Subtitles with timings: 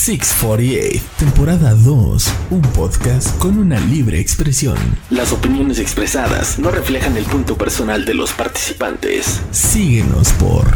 [0.00, 4.78] 648, temporada 2, un podcast con una libre expresión.
[5.10, 9.42] Las opiniones expresadas no reflejan el punto personal de los participantes.
[9.50, 10.72] Síguenos por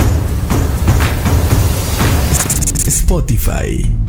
[2.86, 4.03] Spotify.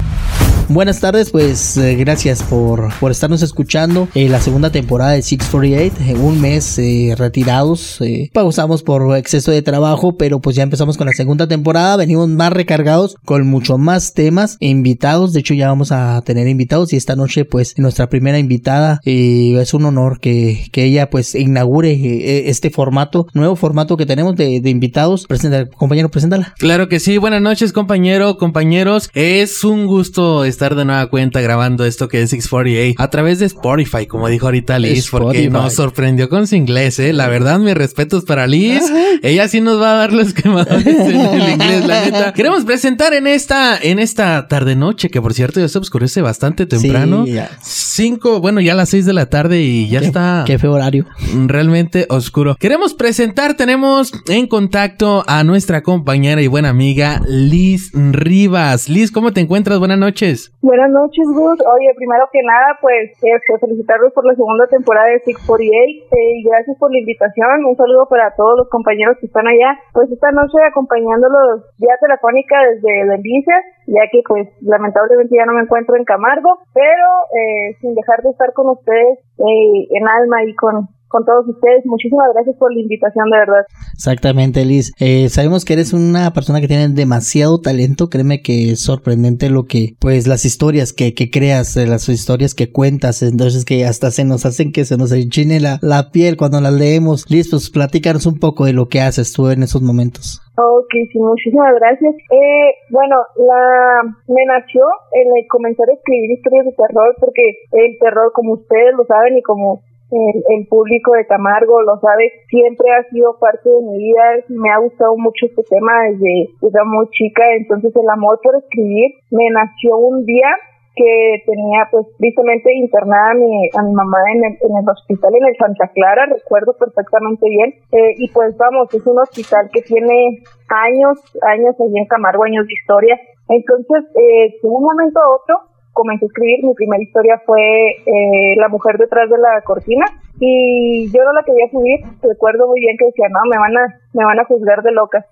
[0.68, 6.12] Buenas tardes, pues eh, gracias por, por estarnos escuchando en la segunda temporada de 648,
[6.12, 10.98] en un mes eh, retirados, eh, pausamos por exceso de trabajo, pero pues ya empezamos
[10.98, 15.68] con la segunda temporada, venimos más recargados con mucho más temas, invitados, de hecho ya
[15.68, 20.68] vamos a tener invitados y esta noche pues nuestra primera invitada es un honor que,
[20.72, 25.28] que ella pues inaugure este formato, nuevo formato que tenemos de, de invitados.
[25.28, 26.56] Presenta, compañero, preséntala.
[26.58, 31.86] Claro que sí, buenas noches compañero, compañeros, es un gusto estar de nueva cuenta grabando
[31.86, 36.30] esto que es 648 a través de Spotify, como dijo ahorita Liz, porque nos sorprendió
[36.30, 37.14] con su inglés, ¿eh?
[37.14, 38.84] La verdad, mis respetos para Liz.
[39.22, 42.34] Ella sí nos va a dar los quemadores en el inglés, la neta.
[42.34, 46.66] Queremos presentar en esta, en esta tarde noche, que por cierto ya se oscurece bastante
[46.66, 47.26] temprano.
[47.26, 50.44] Sí, Cinco, bueno, ya a las seis de la tarde y ya está.
[50.46, 51.06] Qué feo horario.
[51.48, 52.56] Realmente oscuro.
[52.60, 58.90] Queremos presentar, tenemos en contacto a nuestra compañera y buena amiga Liz Rivas.
[58.90, 59.80] Liz, ¿cómo te encuentras?
[59.80, 60.45] Buenas noches.
[60.62, 61.60] Buenas noches, Gus.
[61.62, 66.44] Oye, primero que nada, pues este, felicitarlos por la segunda temporada de 648 eh, y
[66.44, 67.66] gracias por la invitación.
[67.66, 69.78] Un saludo para todos los compañeros que están allá.
[69.94, 75.62] Pues esta noche acompañándolos vía telefónica desde Delicias, ya que pues lamentablemente ya no me
[75.62, 80.56] encuentro en Camargo, pero eh, sin dejar de estar con ustedes eh, en alma y
[80.56, 81.86] con con todos ustedes.
[81.86, 83.66] Muchísimas gracias por la invitación, de verdad.
[83.94, 84.92] Exactamente, Liz.
[85.00, 88.10] Eh, sabemos que eres una persona que tiene demasiado talento.
[88.10, 92.54] Créeme que es sorprendente lo que, pues, las historias que, que creas, eh, las historias
[92.54, 93.24] que cuentas.
[93.24, 96.74] Entonces, que hasta se nos hacen que se nos enchine la, la piel cuando las
[96.74, 97.24] leemos.
[97.30, 100.42] Liz, pues, platícanos un poco de lo que haces tú en esos momentos.
[100.58, 102.14] Ok, sí, muchísimas gracias.
[102.16, 108.32] Eh, bueno, la me nació el comenzar a escribir historias de terror porque el terror,
[108.34, 109.82] como ustedes lo saben y como
[110.16, 114.78] el, público de Camargo lo sabe, siempre ha sido parte de mi vida, me ha
[114.80, 119.98] gustado mucho este tema desde, desde muy chica, entonces el amor por escribir me nació
[119.98, 120.50] un día
[120.96, 125.58] que tenía pues tristemente internada a mi, mamá en el, en el hospital en el
[125.58, 130.40] Santa Clara, recuerdo perfectamente bien, eh, y pues vamos, es un hospital que tiene
[130.70, 135.75] años, años allí en Camargo, años de historia, entonces eh, de un momento a otro
[135.96, 137.64] comencé a escribir, mi primera historia fue
[138.06, 140.06] eh, La mujer detrás de la cortina
[140.40, 143.88] y yo no la quería subir, recuerdo muy bien que decía, no, me van a,
[144.14, 145.26] me van a juzgar de loca.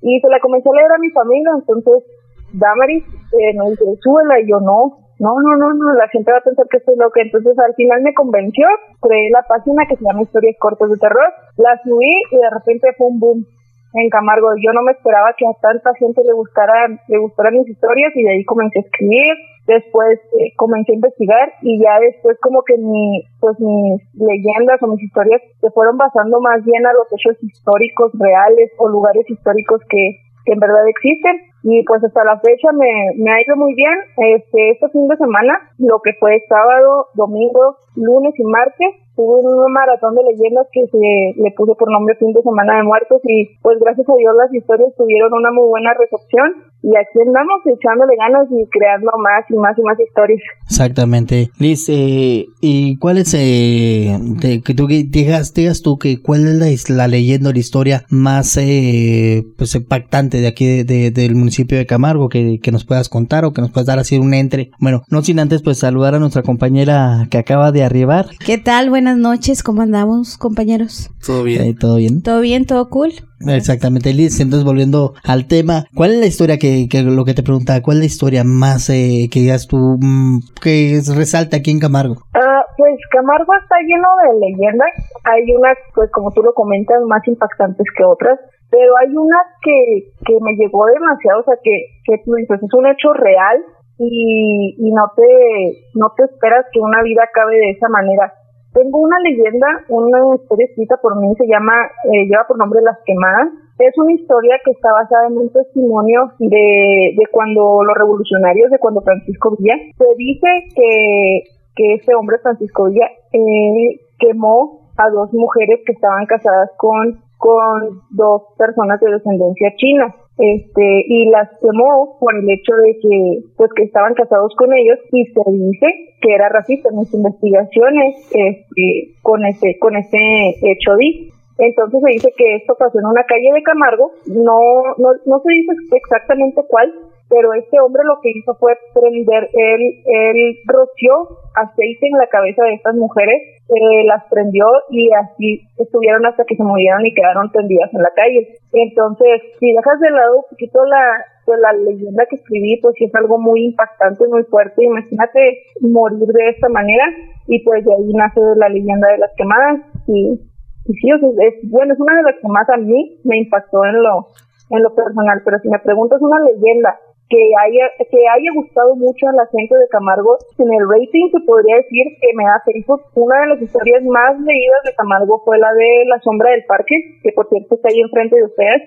[0.00, 2.06] Y se la comencé a leer a mi familia, entonces
[2.54, 6.38] Damaris eh, me dice, súbela y yo no, no, no, no, no, la gente va
[6.38, 7.20] a pensar que estoy loca.
[7.20, 8.66] Entonces al final me convenció,
[9.00, 12.94] creé la página que se llama Historias Cortas de Terror, la subí y de repente
[12.96, 13.46] fue un boom
[13.94, 14.48] en Camargo.
[14.62, 18.22] Yo no me esperaba que a tanta gente le gustaran, le gustaran mis historias y
[18.22, 19.34] de ahí comencé a escribir.
[19.66, 24.88] Después eh, comencé a investigar y ya después como que mi, pues mis leyendas o
[24.88, 29.80] mis historias se fueron basando más bien a los hechos históricos reales o lugares históricos
[29.88, 33.74] que, que en verdad existen y pues hasta la fecha me, me ha ido muy
[33.74, 33.94] bien.
[34.36, 39.72] Este, este fin de semana, lo que fue sábado, domingo, lunes y martes, tuve un
[39.72, 43.56] maratón de leyendas que se le puse por nombre fin de semana de muertos y
[43.62, 48.14] pues gracias a Dios las historias tuvieron una muy buena recepción y aquí andamos echándole
[48.16, 50.40] ganas y creando más y más y más historias.
[50.66, 51.50] Exactamente.
[51.58, 57.08] Liz, eh, ¿y cuál es, eh, que tú digas, digas tú que cuál es la,
[57.08, 62.28] leyenda o la historia más eh, pues impactante de aquí de, del municipio de Camargo
[62.28, 64.70] que, que, nos puedas contar o que nos puedas dar así un entre?
[64.78, 68.26] Bueno, no sin antes pues saludar a nuestra compañera que acaba de arribar.
[68.44, 68.90] ¿Qué tal?
[69.04, 71.12] Buenas noches, ¿cómo andamos compañeros?
[71.20, 71.60] Todo bien.
[71.60, 72.22] Eh, ¿Todo bien?
[72.22, 73.12] Todo bien, todo cool.
[73.46, 74.40] Exactamente, Liz.
[74.40, 77.98] Entonces, volviendo al tema, ¿cuál es la historia que, que lo que te preguntaba, cuál
[77.98, 82.16] es la historia más eh, que digas tú, mm, que resalta aquí en Camargo?
[82.32, 84.88] Uh, pues Camargo está lleno de leyendas.
[85.28, 88.40] Hay unas, pues como tú lo comentas, más impactantes que otras,
[88.70, 92.72] pero hay una que, que me llegó demasiado, o sea, que, que tú dices, es
[92.72, 93.60] un hecho real
[93.98, 98.32] y, y no te no te esperas que una vida acabe de esa manera
[98.74, 101.72] tengo una leyenda, una historia escrita por mí, se llama,
[102.12, 103.48] eh, lleva por nombre Las Quemadas.
[103.78, 108.78] Es una historia que está basada en un testimonio de, de cuando los revolucionarios, de
[108.78, 111.42] cuando Francisco Villa, se dice que,
[111.74, 118.02] que este hombre, Francisco Villa, eh, quemó a dos mujeres que estaban casadas con, con
[118.10, 123.70] dos personas de descendencia china este y las quemó por el hecho de que pues
[123.76, 125.86] que estaban casados con ellos y se dice
[126.20, 130.18] que era racista en mis investigaciones este, con ese con ese
[130.62, 131.30] hecho di.
[131.56, 134.58] Entonces se dice que esto pasó en una calle de Camargo no
[134.98, 136.92] no, no se dice exactamente cuál
[137.28, 142.62] pero este hombre lo que hizo fue prender, él, él roció aceite en la cabeza
[142.64, 147.50] de estas mujeres, eh, las prendió y así estuvieron hasta que se murieron y quedaron
[147.50, 148.48] tendidas en la calle.
[148.72, 151.00] Entonces, si dejas de lado un poquito la,
[151.46, 154.84] pues, la leyenda que escribí, pues sí es algo muy impactante, muy fuerte.
[154.84, 157.04] Imagínate morir de esta manera
[157.46, 160.40] y pues de ahí nace la leyenda de las quemadas y,
[160.86, 164.02] y sí, es, bueno, es una de las que más a mí me impactó en
[164.02, 164.28] lo,
[164.70, 166.98] en lo personal, pero si me preguntas una leyenda
[167.28, 170.36] que haya, que haya gustado mucho a la gente de Camargo.
[170.58, 173.00] En el rating se podría decir que me da Facebook.
[173.14, 176.94] Una de las historias más leídas de Camargo fue la de La Sombra del Parque,
[177.22, 178.82] que por cierto está ahí enfrente de ustedes.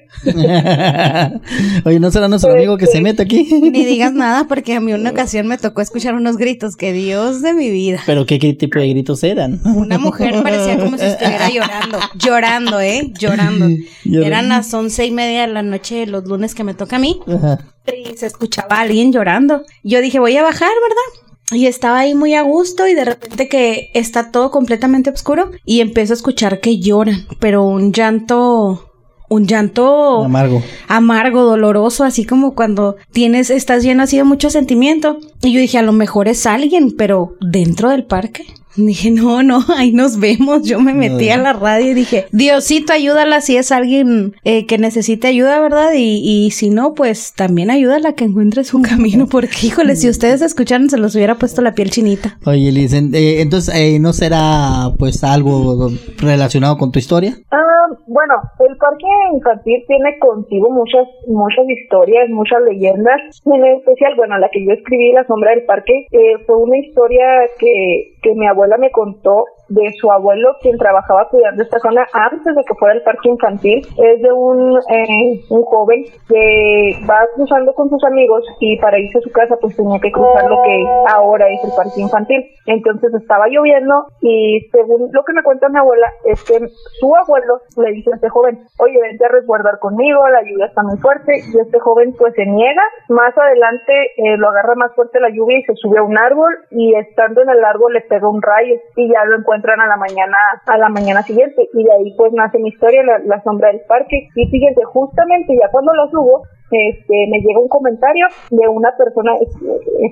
[1.86, 3.48] Oye, ¿no será nuestro amigo que se mete aquí?
[3.62, 7.42] Ni digas nada porque a mí una ocasión me tocó escuchar unos gritos, que Dios
[7.42, 8.00] de mi vida.
[8.06, 9.60] ¿Pero qué, qué tipo de gritos eran?
[9.66, 13.12] Una mujer parecía como si estuviera llorando, llorando, ¿eh?
[13.20, 13.66] Llorando.
[14.06, 17.20] Eran las once y media de la noche los lunes que me toca a mí.
[17.28, 17.58] Ajá
[17.96, 19.64] y se escuchaba a alguien llorando.
[19.84, 21.28] Yo dije, voy a bajar, ¿verdad?
[21.52, 25.80] Y estaba ahí muy a gusto y de repente que está todo completamente oscuro y
[25.80, 28.84] empiezo a escuchar que lloran, pero un llanto
[29.30, 35.18] un llanto amargo, amargo, doloroso, así como cuando tienes, estás lleno así de mucho sentimiento.
[35.42, 38.46] Y yo dije, a lo mejor es alguien, pero dentro del parque.
[38.88, 40.64] Dije, no, no, ahí nos vemos.
[40.64, 44.78] Yo me metí a la radio y dije, Diosito, ayúdala si es alguien eh, que
[44.78, 45.94] necesite ayuda, ¿verdad?
[45.96, 50.10] Y, y si no, pues también ayúdala a que encuentre su camino, porque híjole, si
[50.10, 52.38] ustedes escucharan, se los hubiera puesto la piel chinita.
[52.46, 55.90] Oye, Liz, eh, entonces, eh, ¿no será pues algo
[56.20, 57.36] relacionado con tu historia?
[57.52, 63.42] Ah, bueno, el parque infantil tiene contigo muchas, muchas historias, muchas leyendas.
[63.46, 66.06] En especial, bueno, la que yo escribí, La Sombra del Parque,
[66.46, 67.26] fue una historia
[67.58, 72.56] que, que mi abuela me contó de su abuelo, quien trabajaba cuidando esta zona antes
[72.56, 73.80] de que fuera el parque infantil.
[73.98, 79.18] Es de un, eh, un joven que va cruzando con sus amigos y para irse
[79.18, 82.46] a su casa pues tenía que cruzar lo que ahora es el parque infantil.
[82.66, 86.60] Entonces estaba lloviendo y según lo que me cuenta mi abuela es que
[87.00, 90.84] su abuelo le dice a este joven, oye, vente a resguardar conmigo, la lluvia está
[90.84, 92.84] muy fuerte y este joven pues se niega.
[93.10, 96.54] Más adelante eh, lo agarra más fuerte la lluvia y se sube a un árbol
[96.72, 99.88] y estando en el árbol le pega un rayo y ya lo encuentra entran a
[99.88, 103.70] la mañana a la mañana siguiente y de ahí pues nace mi historia la, sombra
[103.70, 108.68] del parque y fíjense justamente ya cuando lo subo este me llega un comentario de
[108.68, 109.52] una persona es,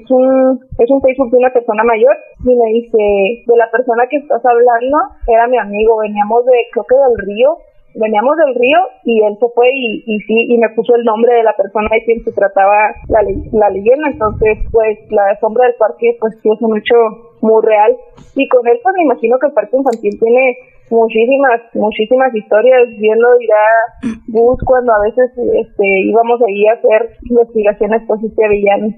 [0.09, 4.17] un es un Facebook de una persona mayor y me dice de la persona que
[4.17, 4.97] estás hablando
[5.27, 7.57] era mi amigo veníamos de creo que del río
[7.95, 11.33] veníamos del río y él se fue y, y sí, y me puso el nombre
[11.33, 13.21] de la persona de quien se trataba la,
[13.53, 14.09] la leyenda.
[14.09, 16.75] Entonces, pues, la sombra del parque, pues sí es un
[17.41, 17.95] muy real.
[18.35, 20.57] Y con él, pues me imagino que el parque infantil tiene
[20.89, 22.89] muchísimas, muchísimas historias.
[22.99, 23.63] Bien lo dirá
[24.27, 28.95] Gus cuando a veces este, íbamos ahí a hacer investigaciones, pues se veían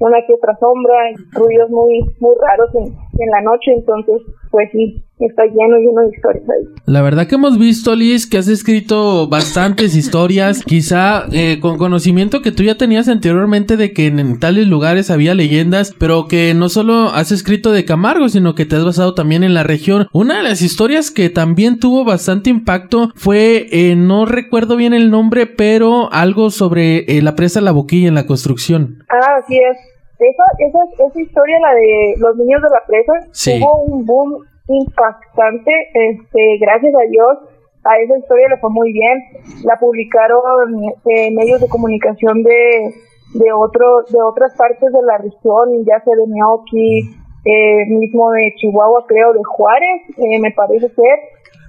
[0.00, 0.96] una que otra sombra,
[1.32, 3.72] ruidos muy, muy raros en la noche.
[3.72, 6.82] Entonces, pues sí, está lleno, lleno de historias ahí.
[6.86, 12.42] La verdad que hemos visto, Liz, que has escrito bastantes historias, quizá eh, con conocimiento
[12.42, 16.68] que tú ya tenías anteriormente de que en, tales lugares había leyendas, pero que no
[16.68, 20.08] solo has escrito de Camargo, sino que te has basado también en la región.
[20.12, 25.10] Una de las historias que también tuvo bastante impacto fue, eh, no recuerdo bien el
[25.10, 29.04] nombre, pero algo sobre eh, la presa La Boquilla en la construcción.
[29.08, 29.76] Ah, así es.
[30.18, 35.72] Esa, esa, esa historia, la de los niños de la presa, tuvo un boom impactante.
[35.94, 37.38] Este, gracias a Dios,
[37.84, 39.18] a esa historia le fue muy bien.
[39.64, 40.74] La publicaron
[41.06, 42.94] en medios de comunicación de,
[43.34, 48.52] de, otro, de otras partes de la región, ya sea de Neoqui, eh, mismo de
[48.56, 51.18] Chihuahua, creo, de Juárez, eh, me parece ser.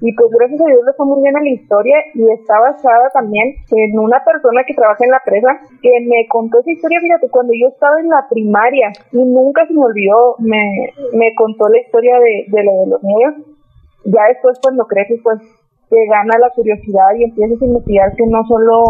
[0.01, 3.08] Y pues gracias a Dios le fue muy bien a la historia y está basada
[3.13, 7.29] también en una persona que trabaja en la presa que me contó esa historia, fíjate,
[7.29, 11.79] cuando yo estaba en la primaria y nunca se me olvidó, me, me contó la
[11.79, 13.34] historia de, de lo de los niños.
[14.05, 15.38] Ya después cuando creces pues
[15.89, 18.86] te gana la curiosidad y empiezas a investigar que no solo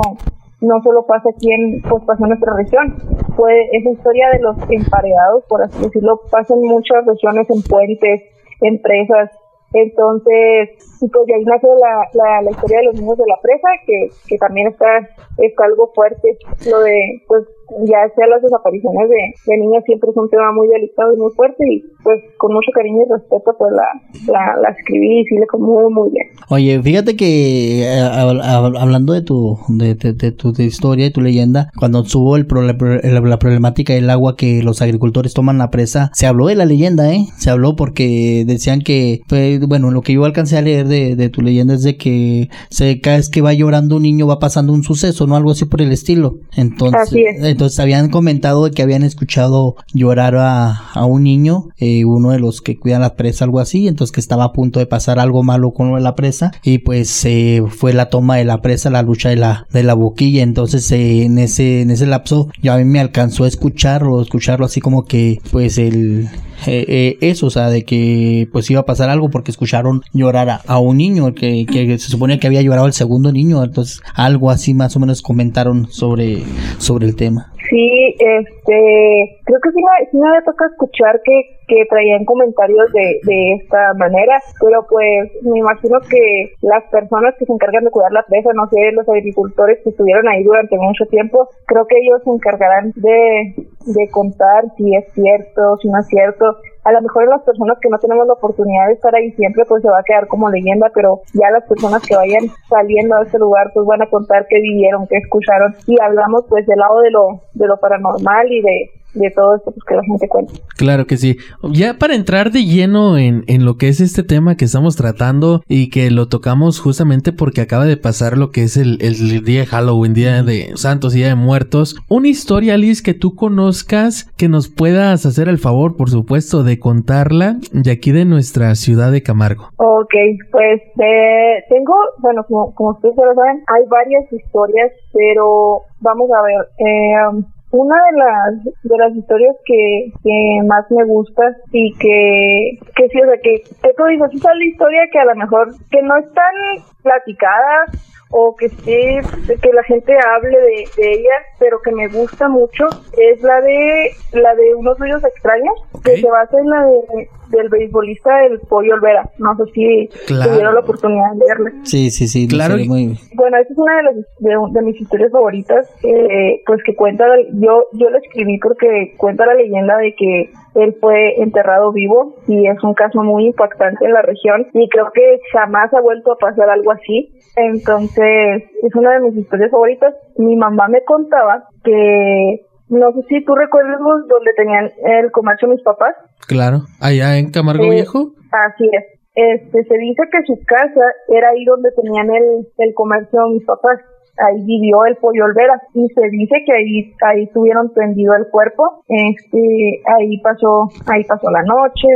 [0.61, 2.95] no solo pasa aquí en, pues pasa en nuestra región,
[3.35, 8.21] fue esa historia de los emparedados, por así decirlo, pasa en muchas regiones, en puentes,
[8.61, 9.31] empresas,
[9.73, 13.67] entonces, pues de ahí nace la, la, la, historia de los niños de la presa,
[13.85, 14.99] que, que también está,
[15.37, 16.37] está algo fuerte,
[16.69, 17.47] lo de, pues,
[17.85, 21.31] ya sea las desapariciones de, de niños siempre es un tema muy delicado y muy
[21.31, 23.87] fuerte y pues con mucho cariño y respeto pues la,
[24.31, 26.27] la, la escribí y sí le muy muy bien.
[26.49, 32.03] Oye, fíjate que eh, hablando de tu, de, de, tu historia, de tu leyenda, cuando
[32.03, 36.55] subo el la problemática del agua que los agricultores toman la presa, se habló de
[36.55, 37.25] la leyenda, ¿eh?
[37.37, 41.29] Se habló porque decían que, pues, bueno, lo que yo alcancé a leer de, de
[41.29, 44.73] tu leyenda es de que se, cada vez que va llorando un niño va pasando
[44.73, 45.35] un suceso, ¿no?
[45.35, 46.35] Algo así por el estilo.
[46.55, 52.39] Entonces, Entonces habían comentado que habían escuchado llorar a, a un niño, eh, uno de
[52.39, 55.43] los que cuidan la presa, algo así, entonces que estaba a punto de pasar algo
[55.43, 56.51] malo con la presa.
[56.63, 59.93] Y pues eh, fue la toma de la presa, la lucha de la, de la
[59.93, 64.21] boquilla, entonces eh, en ese, en ese lapso ya a mí me alcanzó a escucharlo,
[64.21, 66.29] escucharlo así como que pues el
[66.67, 70.61] eh, eh, eso, o sea, de que pues iba a pasar algo porque escucharon llorar
[70.65, 74.51] a, un niño que, que, se suponía que había llorado el segundo niño, entonces algo
[74.51, 76.43] así más o menos comentaron sobre,
[76.77, 77.51] sobre el tema.
[77.69, 83.19] Sí, este, creo que sí me, sí me toca escuchar que, que traían comentarios de,
[83.23, 88.11] de esta manera, pero pues me imagino que las personas que se encargan de cuidar
[88.11, 92.21] la presa, no sé, los agricultores que estuvieron ahí durante mucho tiempo, creo que ellos
[92.23, 93.53] se encargarán de,
[93.85, 97.89] de contar si es cierto, si no es cierto, a lo mejor las personas que
[97.89, 100.91] no tenemos la oportunidad de estar ahí siempre pues se va a quedar como leyenda,
[100.93, 104.59] pero ya las personas que vayan saliendo a ese lugar pues van a contar qué
[104.59, 105.75] vivieron, qué escucharon.
[105.87, 109.71] Y hablamos pues del lado de lo de lo paranormal y de de todo esto
[109.71, 110.53] pues, que la gente cuenta.
[110.77, 111.37] Claro que sí.
[111.71, 115.63] Ya para entrar de lleno en, en lo que es este tema que estamos tratando
[115.67, 119.61] y que lo tocamos justamente porque acaba de pasar lo que es el, el día
[119.61, 121.95] de Halloween, día de Santos, día de Muertos.
[122.09, 126.79] Una historia, Liz, que tú conozcas, que nos puedas hacer el favor, por supuesto, de
[126.79, 129.69] contarla de aquí de nuestra ciudad de Camargo.
[129.77, 130.13] Ok,
[130.51, 136.41] pues eh, tengo, bueno, como, como ustedes lo saben, hay varias historias, pero vamos a
[136.41, 136.67] ver.
[136.79, 143.07] Eh, una de las de las historias que, que más me gusta y que que
[143.09, 145.67] sí o sea que, que tú dices esa es la historia que a lo mejor
[145.89, 146.55] que no es tan
[147.01, 147.85] platicada
[148.31, 149.19] o que sí,
[149.61, 152.85] que la gente hable de, de, ella, pero que me gusta mucho,
[153.17, 155.73] es la de la de unos ruidos extraños,
[156.03, 159.29] que se basa en la de, del beisbolista el Pollo Olvera.
[159.37, 161.71] No sé si tuvieron la oportunidad de verla.
[161.83, 162.47] Sí, sí, sí.
[162.47, 162.77] Claro.
[162.77, 163.17] Muy...
[163.35, 167.85] Bueno, esa es una de, las, de, mis historias favoritas, eh, pues que cuenta, yo,
[167.93, 172.81] yo la escribí porque cuenta la leyenda de que él fue enterrado vivo y es
[172.83, 176.69] un caso muy impactante en la región y creo que jamás ha vuelto a pasar
[176.69, 177.33] algo así.
[177.57, 180.15] Entonces, es una de mis historias favoritas.
[180.37, 185.83] Mi mamá me contaba que, no sé si tú recuerdas donde tenían el comercio mis
[185.83, 186.15] papás.
[186.47, 188.31] Claro, allá en Camargo Viejo.
[188.51, 189.05] Así es.
[189.33, 193.99] Este, se dice que su casa era ahí donde tenían el, el comercio mis papás
[194.37, 199.03] ahí vivió el pollo Olvera y se dice que ahí ahí tuvieron tendido el cuerpo
[199.07, 202.07] este ahí pasó ahí pasó la noche.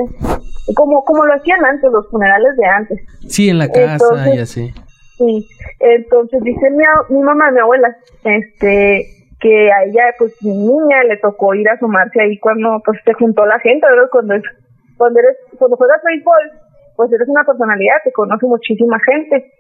[0.76, 3.00] Como como lo hacían antes los funerales de antes.
[3.28, 4.72] Sí en la casa y así.
[5.18, 5.48] sí.
[5.80, 6.84] Entonces dice mi,
[7.16, 9.06] mi mamá mi abuela este
[9.40, 13.46] que a ella pues niña le tocó ir a asomarse ahí cuando pues se juntó
[13.46, 14.10] la gente ¿verdad?
[14.12, 14.36] cuando
[14.98, 19.52] cuando eres cuando juegas béisbol pues eres una personalidad que conoce muchísima gente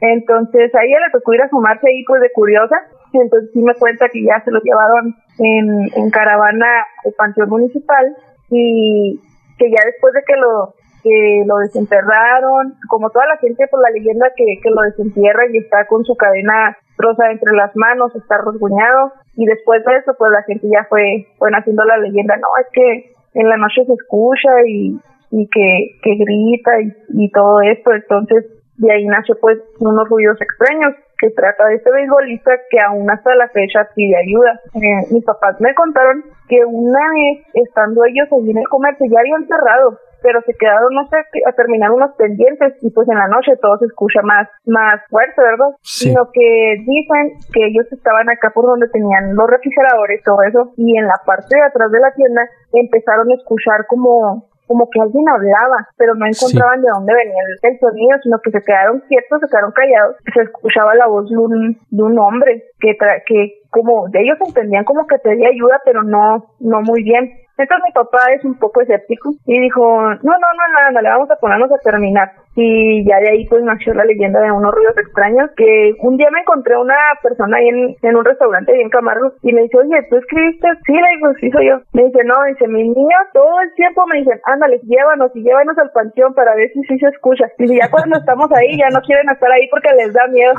[0.00, 2.76] entonces a ella le tocó ir a sumarse ahí pues de curiosa.
[3.12, 6.66] Entonces sí me cuenta que ya se lo llevaron en, en caravana
[7.04, 8.16] al panteón municipal
[8.50, 9.20] y
[9.58, 10.74] que ya después de que lo
[11.04, 15.58] que lo desenterraron, como toda la gente por la leyenda que, que lo desentierra y
[15.58, 20.32] está con su cadena rosa entre las manos, está rasguñado y después de eso pues
[20.32, 23.92] la gente ya fue, fue haciendo la leyenda, no, es que en la noche se
[23.92, 24.98] escucha y,
[25.30, 30.40] y que, que grita y, y todo esto, entonces de ahí nació pues unos ruidos
[30.40, 34.60] extraños que trata de este beisbolista que aún hasta la fecha pide ayuda.
[34.74, 39.20] Eh, mis papás me contaron que una vez estando ellos allí en el comercio ya
[39.20, 41.16] habían cerrado, pero se quedaron, no sé,
[41.46, 45.40] a terminar unos pendientes y pues en la noche todo se escucha más, más fuerte,
[45.40, 45.76] ¿verdad?
[45.82, 50.98] Sino que dicen que ellos estaban acá por donde tenían los refrigeradores, todo eso, y
[50.98, 55.28] en la parte de atrás de la tienda empezaron a escuchar como como que alguien
[55.28, 59.48] hablaba, pero no encontraban de dónde venía el, sonido, sino que se quedaron quietos, se
[59.48, 60.16] quedaron callados.
[60.32, 64.84] Se escuchaba la voz de un, de un hombre que, que como de ellos entendían
[64.84, 67.32] como que pedía ayuda, pero no, no muy bien.
[67.56, 71.08] Entonces mi papá es un poco escéptico y dijo, no, no, no, nada, no, le
[71.08, 72.32] vamos a ponernos a terminar.
[72.56, 76.28] Y ya de ahí pues nació la leyenda de unos ruidos extraños que un día
[76.30, 79.78] me encontré una persona ahí en, en un restaurante ahí en Camargo y me dice,
[79.78, 80.68] oye, ¿tú escribiste?
[80.86, 81.80] Sí, le digo, sí soy yo.
[81.92, 85.76] Me dice, no, dice, mis niños todo el tiempo me dicen, ándale, llévanos y llévanos
[85.78, 87.44] al panteón para ver si sí se escucha.
[87.58, 90.52] Y ya cuando estamos ahí ya no quieren estar ahí porque les da miedo.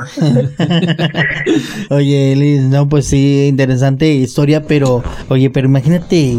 [1.96, 6.32] oye, no, pues sí, interesante historia, pero, oye, pero imagínate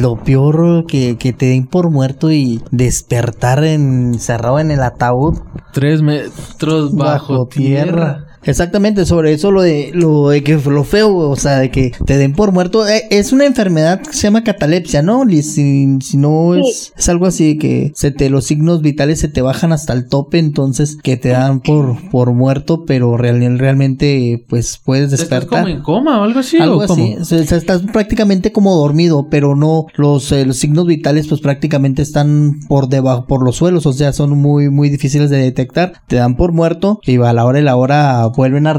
[0.00, 5.38] lo peor que, que te den por muerto y despertar encerrado en el ataúd.
[5.72, 8.31] Tres metros bajo, tierra.
[8.44, 12.16] Exactamente, sobre eso lo de lo de que lo feo, o sea, de que te
[12.16, 15.24] den por muerto, eh, es una enfermedad que se llama catalepsia, ¿no?
[15.28, 19.42] Si, si no es, es algo así que se te los signos vitales se te
[19.42, 24.80] bajan hasta el tope, entonces que te dan por por muerto, pero real, realmente pues
[24.84, 25.42] puedes despertar.
[25.42, 26.58] ¿Estás como en coma o algo así?
[26.58, 31.28] Algo así, o sea, estás prácticamente como dormido, pero no los, eh, los signos vitales
[31.28, 35.38] pues prácticamente están por debajo por los suelos, o sea, son muy muy difíciles de
[35.38, 38.72] detectar, te dan por muerto y a la hora y la hora vuelven a,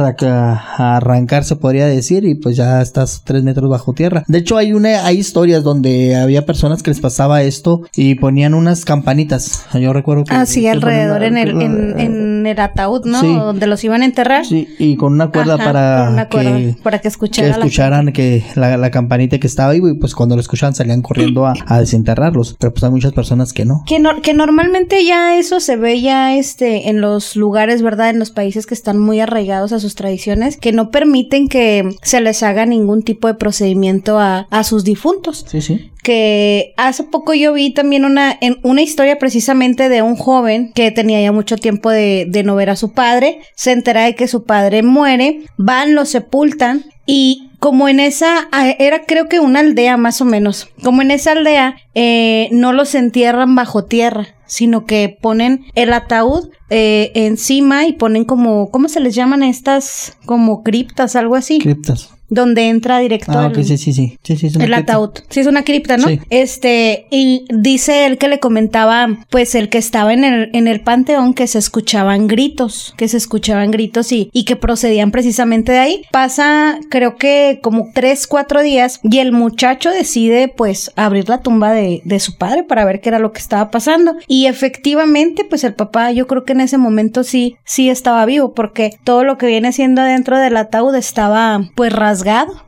[0.77, 4.23] arrancar, se podría decir, y pues ya estás tres metros bajo tierra.
[4.27, 8.53] De hecho, hay una, hay historias donde había personas que les pasaba esto y ponían
[8.53, 9.65] unas campanitas.
[9.73, 10.33] Yo recuerdo que.
[10.33, 13.21] Ah, sí, alrededor en, el, en, el ataúd, ¿no?
[13.21, 14.45] Donde los iban a enterrar.
[14.45, 16.27] Sí, y con una cuerda para.
[16.29, 17.53] que, para que escucharan.
[17.53, 18.11] Que escucharan la...
[18.11, 22.55] que la, campanita que estaba ahí, y pues cuando lo escuchaban salían corriendo a, desenterrarlos.
[22.59, 23.83] Pero pues hay muchas personas que no.
[23.85, 28.09] Que, no, que normalmente ya eso se ve ya este en los lugares, ¿verdad?
[28.09, 32.21] En los países que están muy arraigados a sus tradiciones, que no permiten que se
[32.21, 35.45] les haga ningún tipo de procedimiento a, a sus difuntos.
[35.47, 40.15] Sí, sí que hace poco yo vi también una, en una historia precisamente de un
[40.15, 44.03] joven que tenía ya mucho tiempo de, de, no ver a su padre, se entera
[44.03, 49.39] de que su padre muere, van, lo sepultan y como en esa, era creo que
[49.39, 54.35] una aldea más o menos, como en esa aldea eh, no los entierran bajo tierra,
[54.45, 60.17] sino que ponen el ataúd eh, encima y ponen como, ¿cómo se les llaman estas?
[60.25, 61.59] Como criptas, algo así.
[61.59, 64.17] Criptas donde entra directo ah, el, sí, sí, sí.
[64.23, 65.11] sí, es el ataúd.
[65.29, 66.07] Sí, es una cripta, ¿no?
[66.29, 70.81] Este, y dice él que le comentaba, pues el que estaba en el, en el
[70.81, 75.77] panteón, que se escuchaban gritos, que se escuchaban gritos y, y que procedían precisamente de
[75.77, 76.01] ahí.
[76.11, 81.71] Pasa, creo que como tres, cuatro días, y el muchacho decide, pues, abrir la tumba
[81.71, 84.15] de, de su padre para ver qué era lo que estaba pasando.
[84.27, 88.53] Y efectivamente, pues el papá, yo creo que en ese momento sí, sí estaba vivo,
[88.53, 92.22] porque todo lo que viene siendo dentro del ataúd estaba, pues, rasgado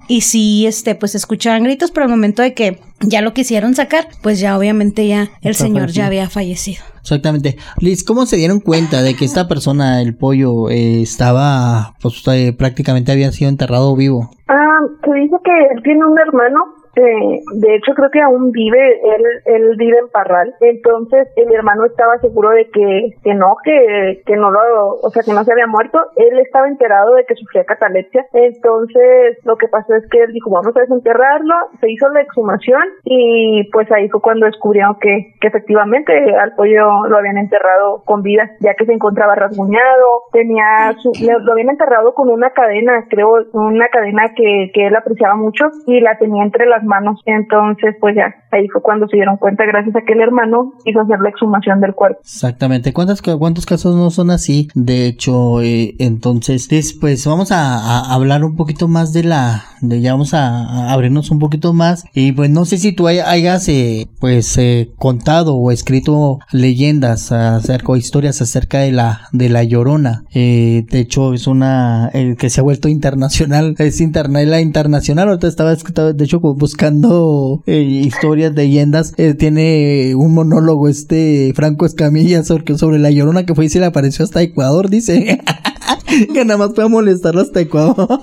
[0.08, 4.08] y sí, este, pues escuchaban gritos, pero al momento de que ya lo quisieron sacar,
[4.22, 6.84] pues ya obviamente ya el señor ya había fallecido.
[7.02, 7.58] Exactamente.
[7.80, 12.54] Liz, ¿cómo se dieron cuenta de que esta persona, el pollo, eh, estaba, pues eh,
[12.58, 14.32] prácticamente había sido enterrado vivo?
[14.48, 16.60] Ah, se dice que él tiene un hermano
[16.96, 20.54] eh, de hecho, creo que aún vive, él, él vive en Parral.
[20.62, 25.24] Entonces, el hermano estaba seguro de que, que no, que, que no lo, o sea,
[25.24, 26.00] que no se había muerto.
[26.16, 28.26] Él estaba enterado de que sufría catalepsia.
[28.34, 31.56] Entonces, lo que pasó es que él dijo, vamos a desenterrarlo.
[31.82, 37.08] Se hizo la exhumación y pues ahí fue cuando descubrieron que, que efectivamente al pollo
[37.08, 42.14] lo habían enterrado con vida, ya que se encontraba rasguñado, tenía su, lo habían enterrado
[42.14, 46.66] con una cadena, creo, una cadena que, que él apreciaba mucho y la tenía entre
[46.66, 47.22] las manos.
[47.26, 51.02] Entonces, pues ya, ahí fue cuando se dieron cuenta, gracias a que el hermano hizo
[51.02, 52.20] hacer la exhumación del cuerpo.
[52.22, 52.94] Exactamente.
[52.94, 54.70] ¿Cuántos, cuántos casos no son así?
[54.74, 56.68] De hecho, eh, entonces,
[57.00, 61.40] pues vamos a, hablar un poquito más de la, de ya vamos a, abrirnos un
[61.40, 62.06] poquito más.
[62.14, 67.92] Y pues no sé si tú hayas, eh, pues, eh, contado o escrito leyendas acerca
[67.92, 70.24] o historias acerca de la, de la llorona.
[70.34, 75.30] de hecho, es una, que se ha vuelto internacional, es internet, la internacional.
[75.30, 81.86] Ahorita estaba, de hecho, pues buscando eh, historias, leyendas, eh, tiene un monólogo este Franco
[81.86, 85.40] Escamilla sobre, sobre la llorona que fue y se le apareció hasta Ecuador, dice.
[86.34, 87.96] que nada más puede molestarlo hasta Ecuador.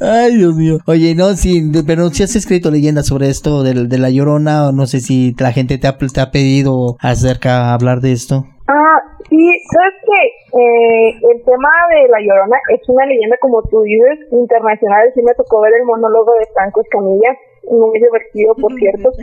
[0.00, 0.80] Ay, Dios mío.
[0.84, 4.72] Oye, no, sí, pero si has escrito leyendas sobre esto de, de la llorona, o
[4.72, 8.46] no sé si la gente te ha, te ha pedido acerca hablar de esto.
[8.68, 8.98] Ah,
[9.28, 14.20] sí, sabes que eh, el tema de La Llorona es una leyenda, como tú dices,
[14.30, 15.10] internacional.
[15.14, 17.36] Sí me tocó ver el monólogo de Franco Escamilla
[17.70, 19.10] muy divertido, por cierto.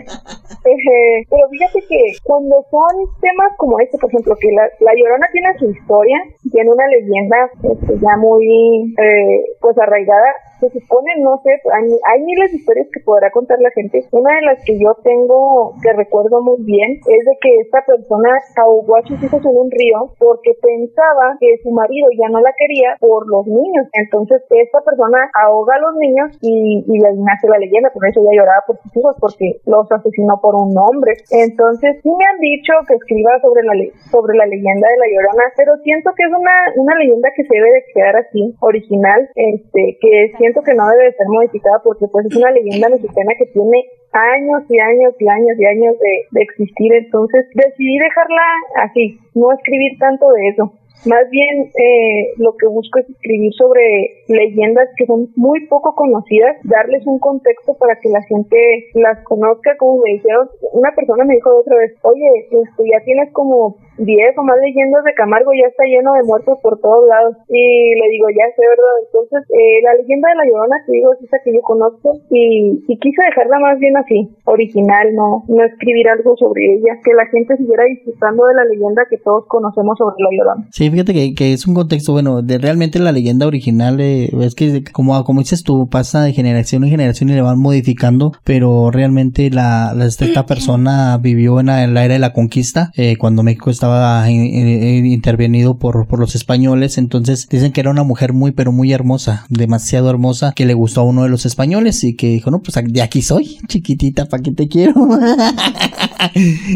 [0.65, 5.25] Eh, pero fíjate que cuando son temas como este, por ejemplo, que la, la Llorona
[5.31, 6.17] tiene su historia,
[6.51, 10.27] tiene una leyenda este, ya muy eh, pues arraigada,
[10.59, 14.05] se supone, no sé, hay, hay, miles de historias que podrá contar la gente.
[14.11, 18.29] Una de las que yo tengo, que recuerdo muy bien, es de que esta persona
[18.57, 22.53] ahogó a sus hijos en un río porque pensaba que su marido ya no la
[22.57, 23.87] quería por los niños.
[23.93, 28.41] Entonces, esta persona ahoga a los niños y, y nace la leyenda, por eso ella
[28.41, 31.13] lloraba por sus hijos porque los asesinó por un hombre.
[31.31, 33.73] Entonces, sí me han dicho que escriba sobre la,
[34.11, 37.55] sobre la leyenda de la Llorona, pero siento que es una, una leyenda que se
[37.55, 42.25] debe de quedar así, original, este, que siento que no debe ser modificada porque pues
[42.25, 46.41] es una leyenda mexicana que tiene años y años y años y años de, de
[46.41, 48.41] existir, entonces decidí dejarla
[48.81, 50.73] así, no escribir tanto de eso.
[51.05, 56.57] Más bien eh, lo que busco es escribir sobre leyendas que son muy poco conocidas,
[56.63, 58.57] darles un contexto para que la gente
[58.95, 63.31] las conozca, como me dijeron, una persona me dijo otra vez, oye, este, ya tienes
[63.31, 67.35] como 10 o más leyendas de Camargo, ya está lleno de muertos por todos lados.
[67.47, 68.95] Y le digo, ya sé, ¿verdad?
[69.05, 72.83] Entonces, eh, la leyenda de la Llorona que digo es esa que yo conozco y,
[72.87, 77.27] y quise dejarla más bien así, original, no, no escribir algo sobre ella, que la
[77.27, 80.67] gente siguiera disfrutando de la leyenda que todos conocemos sobre la Llorona.
[80.71, 84.55] Sí, fíjate que, que es un contexto, bueno, de realmente la leyenda original, eh, es
[84.55, 88.91] que como, como dices tú, pasa de generación en generación y le van modificando, pero
[88.91, 93.43] realmente la, esta persona vivió en la, en la era de la conquista, eh, cuando
[93.43, 93.88] México estaba
[94.29, 99.45] intervenido por, por los españoles, entonces dicen que era una mujer muy pero muy hermosa,
[99.49, 102.77] demasiado hermosa, que le gustó a uno de los españoles y que dijo, no, pues
[102.83, 104.93] de aquí soy, chiquitita, ¿para qué te quiero?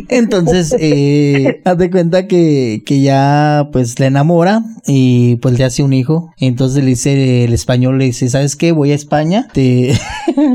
[0.10, 5.84] entonces, eh, haz de cuenta que, que ya pues le enamora y pues le hace
[5.84, 8.72] un hijo, entonces le dice el español, le dice, ¿sabes qué?
[8.72, 9.94] Voy a España, te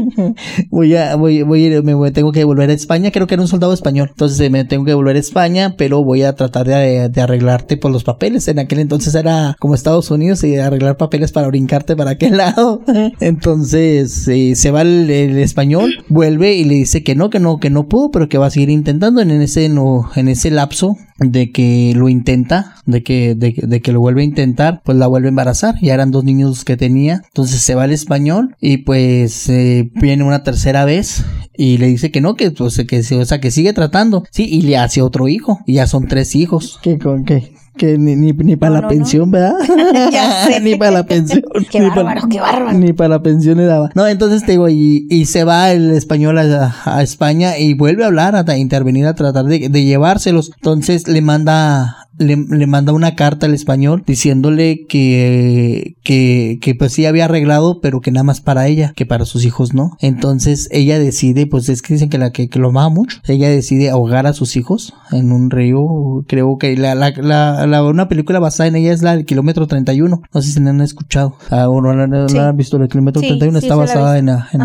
[0.71, 3.73] voy a, voy, voy, me tengo que volver a España, creo que era un soldado
[3.73, 7.91] español, entonces me tengo que volver a España, pero voy a tratar de, arreglarte por
[7.91, 8.49] los papeles.
[8.49, 12.83] En aquel entonces era como Estados Unidos y arreglar papeles para brincarte para aquel lado.
[13.21, 17.71] Entonces eh, se va el, español, vuelve y le dice que no, que no, que
[17.71, 19.21] no pudo, pero que va a seguir intentando.
[19.21, 24.23] En ese, en ese lapso de que lo intenta, de que, de, que lo vuelve
[24.23, 25.75] a intentar, pues la vuelve a embarazar.
[25.81, 27.23] Ya eran dos niños que tenía.
[27.27, 31.25] Entonces se va el español y pues eh, viene una tercera vez
[31.57, 34.25] y le dice que no, que pues que, o sea, que sigue tratando.
[34.31, 35.61] Sí, y le hace otro hijo.
[35.67, 36.79] Y ya son tres hijos.
[36.83, 37.55] ¿Qué con qué?
[37.77, 39.55] Que ni, ni, ni para la pensión, ¿verdad?
[40.63, 41.43] ni para la pensión.
[41.71, 42.77] qué bárbaro, qué bárbaro.
[42.77, 43.91] Ni para la pensión le daba.
[43.95, 48.09] No, entonces te digo, y, y se va el español a, España y vuelve a
[48.09, 50.51] hablar, a, intervenir, a tratar de, de llevárselos.
[50.57, 56.93] Entonces le manda le, le, manda una carta al español diciéndole que, que, que pues
[56.93, 59.97] sí había arreglado, pero que nada más para ella, que para sus hijos no.
[60.01, 63.91] Entonces ella decide, pues es que dicen que la que, lo amaba mucho, ella decide
[63.91, 68.69] ahogar a sus hijos en un río, creo que la, la, la, una película basada
[68.69, 71.81] en ella es la del kilómetro 31, no sé si la han escuchado, ah, o
[71.81, 74.61] no la, han visto, el kilómetro 31 está basada en, la, en,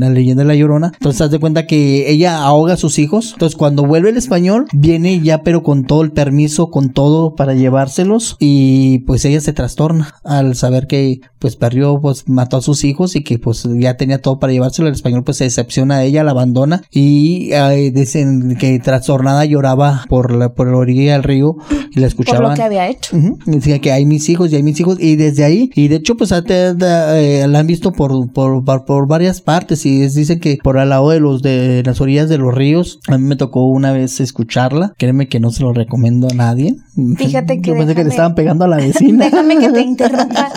[0.00, 3.32] la, leyenda de la llorona, entonces haz de cuenta que ella ahoga a sus hijos,
[3.34, 7.54] entonces cuando vuelve el español, viene ya pero con todo el permiso con todo para
[7.54, 12.84] llevárselos y pues ella se trastorna al saber que pues perdió, pues mató a sus
[12.84, 14.88] hijos y que pues ya tenía todo para llevárselo.
[14.88, 17.50] El español pues se decepciona a ella, la abandona y
[17.90, 21.56] dicen que trastornada lloraba por la, por la orilla del río
[21.94, 22.42] y la escuchaban.
[22.42, 23.16] Por lo que había hecho.
[23.44, 26.16] Decía que hay mis hijos y hay mis hijos y desde ahí y de hecho
[26.16, 30.88] pues eh, la han visto por, por, por, varias partes y dicen que por al
[30.88, 34.20] lado de los de las orillas de los ríos a mí me tocó una vez
[34.20, 34.94] escucharla.
[34.96, 36.76] Créeme que no se lo recomiendo a nadie.
[37.16, 37.70] Fíjate que.
[37.70, 39.24] Yo pensé que le estaban pegando a la vecina.
[39.24, 40.50] déjame que te interrumpa.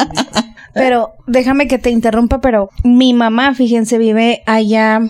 [0.74, 5.02] Pero, déjame que te interrumpa, pero mi mamá, fíjense, vive allá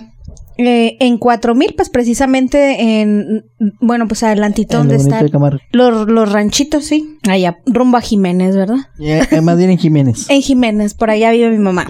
[0.58, 3.44] eh, en 4000, pues precisamente en,
[3.80, 5.30] bueno, pues adelantito donde están
[5.70, 8.78] los, los ranchitos, sí, allá, rumbo a Jiménez, ¿verdad?
[8.98, 10.26] Yeah, más bien en Jiménez.
[10.28, 11.86] en Jiménez, por allá vive mi mamá.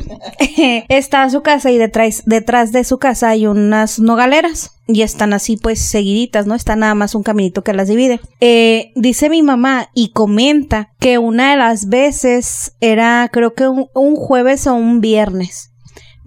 [0.90, 5.56] Está su casa y detrás, detrás de su casa hay unas nogaleras y están así
[5.56, 6.54] pues seguiditas, ¿no?
[6.54, 8.20] Está nada más un caminito que las divide.
[8.40, 14.16] Eh, dice mi mamá y comenta que una de las veces era creo que un
[14.16, 15.72] jueves o un viernes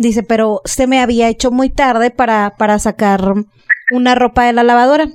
[0.01, 3.33] Dice, pero se me había hecho muy tarde para, para sacar
[3.91, 5.09] una ropa de la lavadora.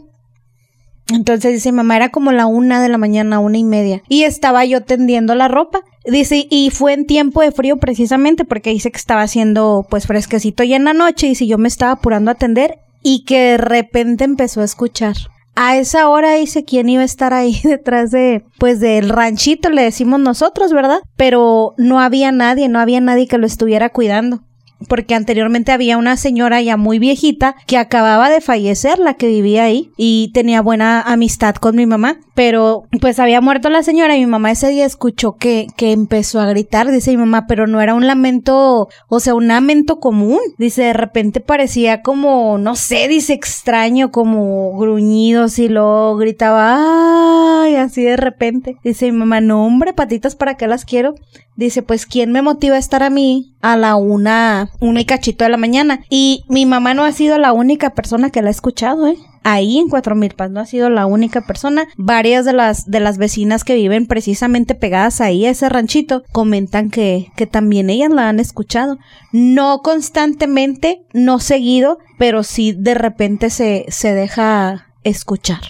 [1.08, 4.02] Entonces dice, mamá, era como la una de la mañana, una y media.
[4.08, 5.80] Y estaba yo tendiendo la ropa.
[6.04, 10.62] Dice, y fue en tiempo de frío precisamente porque dice que estaba haciendo pues fresquecito
[10.62, 11.26] ya en la noche.
[11.26, 15.16] Y si yo me estaba apurando a atender y que de repente empezó a escuchar.
[15.56, 19.82] A esa hora dice quién iba a estar ahí detrás de, pues del ranchito, le
[19.82, 21.00] decimos nosotros, ¿verdad?
[21.16, 24.45] Pero no había nadie, no había nadie que lo estuviera cuidando
[24.88, 29.64] porque anteriormente había una señora ya muy viejita que acababa de fallecer, la que vivía
[29.64, 34.20] ahí, y tenía buena amistad con mi mamá, pero pues había muerto la señora y
[34.20, 37.80] mi mamá ese día escuchó que, que empezó a gritar, dice mi mamá, pero no
[37.80, 43.08] era un lamento, o sea, un lamento común, dice, de repente parecía como, no sé,
[43.08, 49.64] dice extraño, como gruñidos y luego gritaba, ay, así de repente, dice mi mamá, no
[49.64, 51.14] hombre, patitas, ¿para qué las quiero?
[51.56, 55.44] Dice, pues, ¿quién me motiva a estar a mí a la una, una y cachito
[55.44, 56.00] de la mañana?
[56.10, 59.16] Y mi mamá no ha sido la única persona que la ha escuchado, ¿eh?
[59.48, 61.86] Ahí en Cuatro Milpas no ha sido la única persona.
[61.96, 66.90] Varias de las, de las vecinas que viven precisamente pegadas ahí a ese ranchito comentan
[66.90, 68.98] que, que también ellas la han escuchado.
[69.30, 75.60] No constantemente, no seguido, pero sí de repente se, se deja escuchar.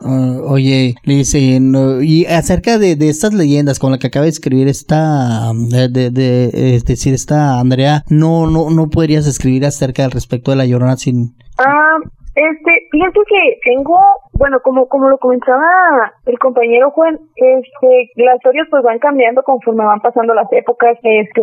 [0.00, 4.68] Ah, oye, dice, y acerca de, de, estas leyendas con la que acaba de escribir
[4.68, 10.50] esta, de, de, es decir, esta Andrea, no, no, no podrías escribir acerca del respecto
[10.50, 11.34] de la llorona sin...
[11.58, 11.98] Ah,
[12.38, 13.98] este, fíjate que tengo,
[14.34, 19.84] bueno, como como lo comentaba el compañero Juan, este, las historias pues van cambiando conforme
[19.84, 21.42] van pasando las épocas, este,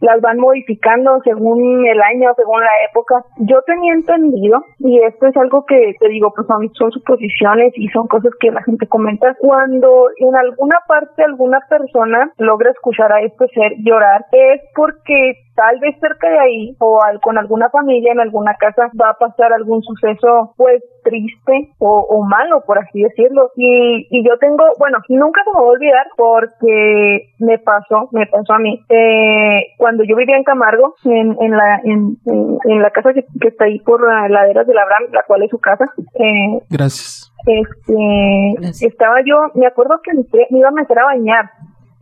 [0.00, 3.24] las van modificando según el año, según la época.
[3.38, 7.88] Yo tenía entendido, y esto es algo que te digo, pues son, son suposiciones y
[7.88, 13.20] son cosas que la gente comenta, cuando en alguna parte alguna persona logra escuchar a
[13.20, 18.20] este ser llorar, es porque tal vez cerca de ahí o con alguna familia en
[18.20, 23.50] alguna casa va a pasar algún suceso pues triste o, malo por así decirlo.
[23.56, 28.26] Y, y yo tengo bueno nunca se me va a olvidar porque me pasó me
[28.26, 28.80] pasó a mí.
[28.88, 32.18] Eh, cuando yo vivía en Camargo en, en la en,
[32.64, 35.58] en, la casa que, está ahí por laderas de la Abraham la cual es su
[35.58, 37.32] casa eh, gracias.
[37.46, 41.50] este estaba yo me acuerdo que me iba a meter a bañar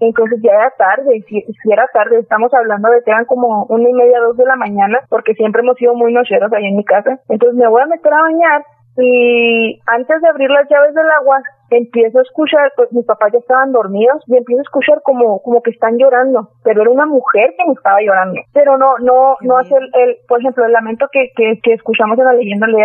[0.07, 3.89] entonces ya era tarde, si, si era tarde, estamos hablando de que eran como una
[3.89, 6.85] y media, dos de la mañana, porque siempre hemos sido muy nocheros ahí en mi
[6.85, 7.19] casa.
[7.29, 8.65] Entonces me voy a meter a bañar
[8.97, 11.41] y antes de abrir las llaves del agua,
[11.79, 15.63] empiezo a escuchar, pues mis papás ya estaban dormidos y empiezo a escuchar como, como
[15.63, 18.41] que están llorando, pero era una mujer que me estaba llorando.
[18.53, 22.19] Pero no, no, no hace el, el, por ejemplo, el lamento que, que, que escuchamos
[22.19, 22.83] en la leyenda, le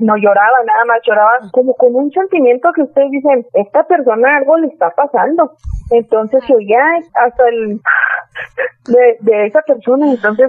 [0.00, 4.56] no lloraba, nada más lloraba como con un sentimiento que ustedes dicen, esta persona algo
[4.56, 5.52] le está pasando.
[5.90, 6.80] Entonces se oía
[7.14, 7.80] hasta el
[8.86, 10.48] de, de esa persona, entonces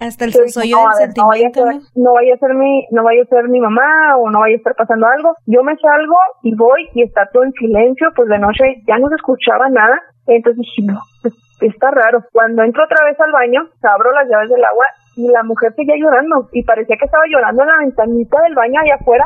[0.00, 0.80] hasta el sentimiento.
[1.16, 4.16] No, vaya a ser, no vaya a ser mi, no vaya a ser mi mamá
[4.18, 5.34] o no vaya a estar pasando algo.
[5.46, 9.08] Yo me salgo y voy y está todo en silencio, pues de noche ya no
[9.08, 10.00] se escuchaba nada.
[10.26, 12.24] Entonces dije, no, pues, está raro.
[12.32, 15.96] Cuando entro otra vez al baño, abro las llaves del agua y la mujer seguía
[15.96, 19.24] llorando y parecía que estaba llorando en la ventanita del baño allá afuera.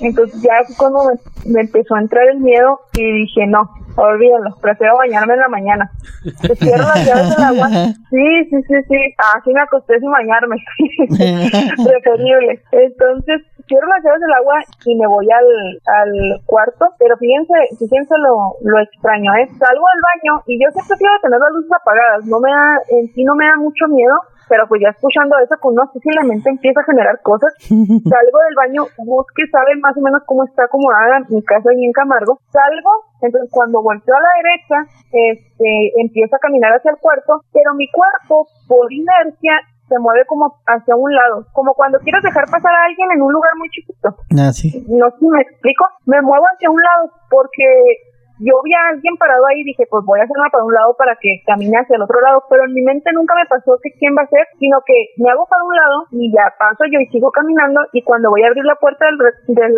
[0.00, 1.00] Entonces ya cuando
[1.46, 5.90] me empezó a entrar el miedo y dije, no, olvídalo, prefiero bañarme en la mañana.
[6.42, 7.68] Te cierro las llaves del agua.
[8.10, 9.00] Sí, sí, sí, sí.
[9.34, 10.56] Así me acosté sin bañarme.
[11.84, 12.62] Preferible.
[12.72, 14.54] Entonces, cierro las llaves del agua
[14.86, 15.48] y me voy al,
[16.02, 16.86] al cuarto.
[16.98, 19.46] Pero fíjense, fíjense lo, lo extraño, ¿eh?
[19.58, 22.24] Salgo del baño y yo siempre quiero tener las luces apagadas.
[22.26, 24.14] No me da, en sí no me da mucho miedo
[24.48, 27.52] pero pues ya escuchando eso, pues no sé si la mente empieza a generar cosas.
[27.68, 31.92] Salgo del baño, busque, sabe más o menos cómo está acomodada mi casa ahí en
[31.92, 32.40] Camargo.
[32.50, 34.76] Salgo, entonces cuando volteo a la derecha,
[35.12, 39.52] este, empiezo a caminar hacia el cuarto, pero mi cuerpo, por inercia,
[39.88, 43.32] se mueve como hacia un lado, como cuando quieres dejar pasar a alguien en un
[43.32, 44.14] lugar muy chiquito.
[44.38, 44.84] Ah, sí.
[44.88, 47.64] No sé si me explico, me muevo hacia un lado porque
[48.38, 50.94] yo vi a alguien parado ahí y dije, pues voy a hacerla para un lado
[50.96, 53.90] para que camine hacia el otro lado, pero en mi mente nunca me pasó que
[53.98, 57.00] quién va a ser, sino que me hago para un lado y ya paso yo
[57.00, 59.18] y sigo caminando y cuando voy a abrir la puerta del,
[59.54, 59.74] del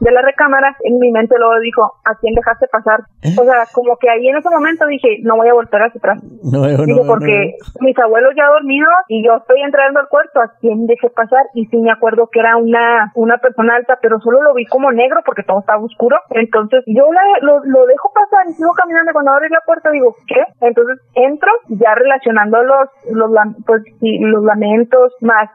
[0.00, 3.00] de la recámara, en mi mente luego dijo, ¿a quién dejaste pasar?
[3.38, 6.22] O sea, como que ahí en ese momento dije, no voy a volver hacia atrás.
[6.42, 6.62] No,
[7.06, 11.46] porque mis abuelos ya dormidos y yo estoy entrando al cuarto, ¿a quién dejé pasar?
[11.54, 14.92] Y sí me acuerdo que era una, una persona alta, pero solo lo vi como
[14.92, 16.16] negro porque todo estaba oscuro.
[16.30, 17.04] Entonces yo
[17.42, 19.12] lo, lo dejo pasar y caminando.
[19.12, 20.42] Cuando abrí la puerta digo, ¿qué?
[20.60, 23.30] Entonces entro ya relacionando los, los,
[23.64, 25.48] pues, los lamentos más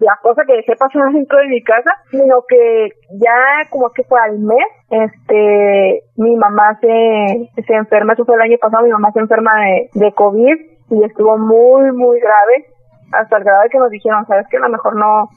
[0.00, 2.88] la cosa que dejé pasar dentro de mi casa, sino que
[3.20, 8.42] ya como que fue al mes, este, mi mamá se, se enferma, eso fue el
[8.42, 9.52] año pasado, mi mamá se enferma
[9.94, 10.56] de, COVID
[10.90, 12.66] y estuvo muy, muy grave,
[13.12, 15.28] hasta el grado de que nos dijeron, sabes que a lo mejor no,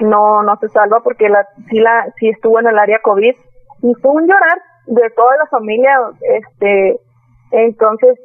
[0.00, 3.34] no, no se salva porque la, sí la, sí estuvo en el área COVID
[3.82, 4.58] y fue un llorar
[4.90, 6.98] de toda la familia, este,
[7.52, 8.18] entonces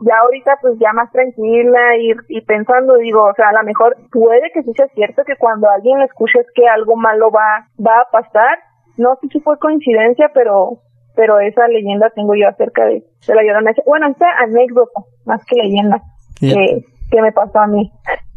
[0.00, 3.96] ya ahorita pues ya más tranquila y, y pensando digo, o sea, a lo mejor
[4.10, 8.10] puede que sí sea cierto que cuando alguien escuche que algo malo va, va a
[8.10, 8.58] pasar,
[8.96, 10.80] no sé si fue coincidencia, pero
[11.16, 13.72] pero esa leyenda tengo yo acerca de, de la llorona.
[13.84, 16.00] Bueno, esta anécdota, más que leyenda,
[16.38, 17.90] que, que me pasó a mí.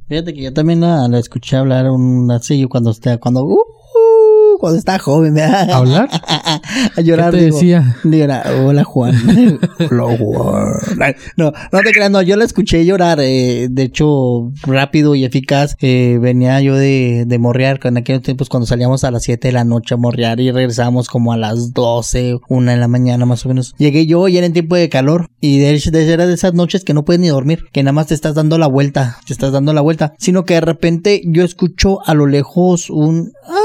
[0.07, 3.63] Fíjate que yo también la, escuché hablar un así cuando esté cuando uh,
[4.59, 5.37] cuando estaba joven.
[5.39, 6.09] ¿A hablar?
[6.95, 7.31] a llorar.
[7.31, 7.97] ¿Qué te decía?
[8.63, 9.15] hola Juan.
[9.91, 11.15] hola Juan.
[11.37, 13.19] No, no te creas, no, yo la escuché llorar.
[13.21, 15.75] Eh, de hecho, rápido y eficaz.
[15.81, 17.79] Eh, venía yo de, de morrear.
[17.83, 21.09] En aquellos tiempos cuando salíamos a las 7 de la noche a morrear y regresábamos
[21.09, 23.73] como a las 12, una de la mañana más o menos.
[23.77, 25.27] Llegué yo y era en tiempo de calor.
[25.41, 27.65] Y de hecho, era de esas noches que no puedes ni dormir.
[27.71, 29.17] Que nada más te estás dando la vuelta.
[29.25, 30.13] Te estás dando la vuelta.
[30.17, 33.31] Sino que de repente yo escucho a lo lejos un...
[33.47, 33.62] ¡Ah!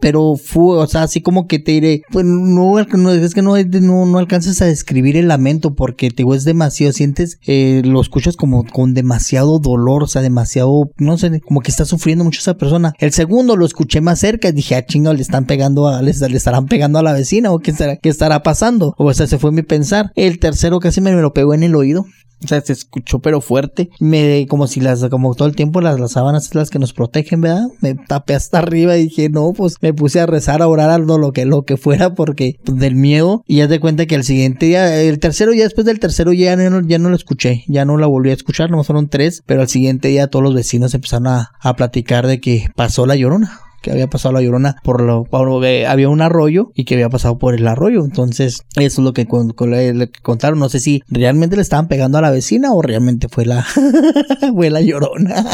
[0.00, 4.06] Pero fue, o sea, así como que te diré, pues no, es que no, no,
[4.06, 8.36] no alcanzas a describir el lamento porque te digo, es demasiado, sientes, eh, lo escuchas
[8.36, 12.56] como con demasiado dolor, o sea, demasiado, no sé, como que está sufriendo mucho esa
[12.56, 12.94] persona.
[12.98, 16.10] El segundo lo escuché más cerca y dije, ah, chinga, le están pegando a, le,
[16.10, 18.94] estarán pegando a la vecina o qué estará, qué estará pasando.
[18.96, 20.12] O sea, se fue mi pensar.
[20.14, 22.06] El tercero casi me, me lo pegó en el oído.
[22.42, 23.90] O sea, se escuchó pero fuerte.
[24.00, 26.92] Me, como si las, como todo el tiempo las, las sábanas son las que nos
[26.92, 27.68] protegen, ¿verdad?
[27.80, 31.18] Me tapé hasta arriba y dije, no, pues me puse a rezar, a orar algo,
[31.18, 33.44] lo que, lo que fuera, porque pues, del miedo.
[33.46, 36.56] Y ya te cuenta que el siguiente día, el tercero, ya después del tercero ya
[36.56, 39.62] no, ya no lo escuché, ya no la volví a escuchar, no fueron tres, pero
[39.62, 43.60] al siguiente día todos los vecinos empezaron a, a platicar de que pasó la llorona
[43.80, 45.26] que había pasado la llorona por lo,
[45.60, 48.04] que había un arroyo y que había pasado por el arroyo.
[48.04, 49.26] Entonces, eso es lo que,
[49.66, 50.58] le, contaron.
[50.58, 53.64] No sé si realmente le estaban pegando a la vecina o realmente fue la,
[54.54, 55.44] fue la llorona.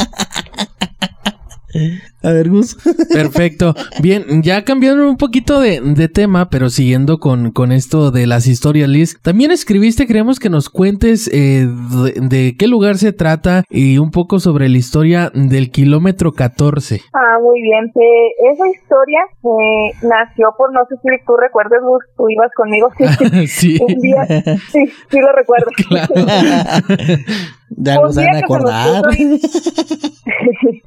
[2.27, 2.75] A ver, Gus.
[3.13, 3.73] Perfecto.
[4.01, 8.89] Bien, ya cambiando un poquito de, tema, pero siguiendo con, con, esto de las historias,
[8.89, 9.17] Liz.
[9.21, 14.39] También escribiste, queremos que nos cuentes eh, de, qué lugar se trata y un poco
[14.39, 16.99] sobre la historia del kilómetro 14.
[17.13, 17.85] Ah, muy bien.
[17.95, 22.89] Eh, esa historia eh, nació por, no sé si tú recuerdas, Gus, tú ibas conmigo.
[23.47, 23.77] sí.
[23.79, 24.25] Un día,
[24.69, 25.67] sí, sí lo recuerdo.
[27.69, 29.03] De algo se van a acordar.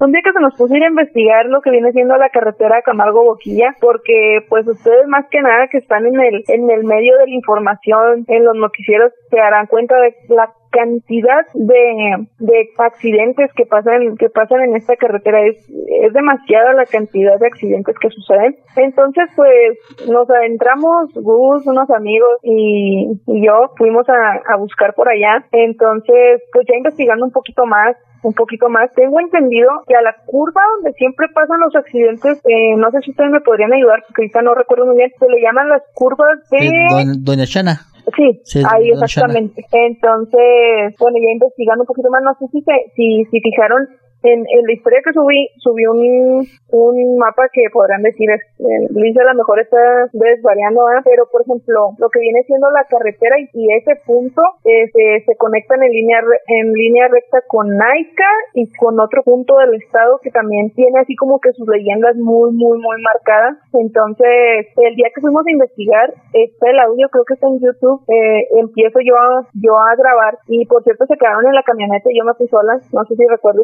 [0.00, 2.30] un día que se nos puso a ir a investigar lo que viene siendo la
[2.30, 6.84] carretera Camargo Boquilla, porque pues ustedes más que nada que están en el, en el
[6.84, 12.68] medio de la información, en los noticieros, se darán cuenta de la cantidad de, de
[12.78, 17.96] accidentes que pasan que pasan en esta carretera es, es demasiada la cantidad de accidentes
[17.98, 24.56] que suceden entonces pues nos adentramos Gus unos amigos y, y yo fuimos a, a
[24.56, 28.92] buscar por allá entonces pues ya investigando un poquito más un poquito más.
[28.94, 33.10] Tengo entendido que a la curva donde siempre pasan los accidentes, eh, no sé si
[33.10, 36.38] ustedes me podrían ayudar, porque ahorita no recuerdo muy bien, se le llaman las curvas
[36.50, 37.14] de...
[37.18, 37.89] Doña Chana.
[38.16, 39.64] Sí, ahí exactamente.
[39.72, 43.88] Entonces, bueno, ya investigando un poquito más, no sé si, se, si, si fijaron
[44.22, 49.20] en, en, la historia que subí, subí un, un mapa que podrán decir, es, eh,
[49.20, 53.70] a lo mejor está desvariando, pero por ejemplo, lo que viene siendo la carretera y,
[53.70, 59.22] ese punto este, se conectan en línea, en línea recta con Naica y con otro
[59.22, 63.56] punto del estado que también tiene así como que sus leyendas muy, muy, muy marcadas.
[63.72, 68.02] Entonces, el día que fuimos a investigar, está el audio, creo que está en YouTube,
[68.08, 72.10] eh, empiezo yo a, yo a grabar y por cierto se quedaron en la camioneta
[72.10, 73.60] y yo me fui sola, no sé si recuerdas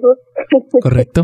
[0.82, 1.22] Correcto.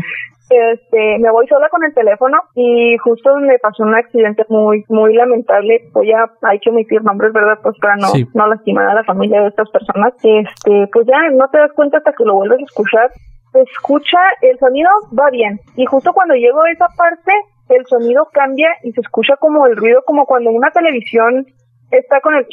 [0.49, 5.13] Este, me voy sola con el teléfono y justo me pasó un accidente muy, muy
[5.15, 5.89] lamentable.
[5.93, 7.59] Voy a, hay que omitir nombres, ¿verdad?
[7.63, 10.13] Pues para no, no lastimar a la familia de estas personas.
[10.21, 13.09] Este, pues ya no te das cuenta hasta que lo vuelves a escuchar.
[13.53, 15.59] escucha, el sonido va bien.
[15.75, 17.31] Y justo cuando llego a esa parte,
[17.69, 21.47] el sonido cambia y se escucha como el ruido, como cuando una televisión
[21.89, 22.45] está con el,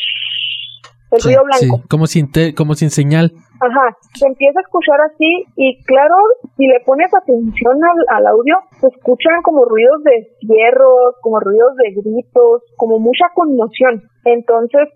[1.10, 1.82] el ruido blanco.
[1.88, 3.32] como sin, como sin señal.
[3.60, 6.16] Ajá, se empieza a escuchar así y claro,
[6.56, 7.76] si le pones atención
[8.08, 14.02] al, audio, se escuchan como ruidos de cierros, como ruidos de gritos, como mucha conmoción.
[14.24, 14.88] Entonces,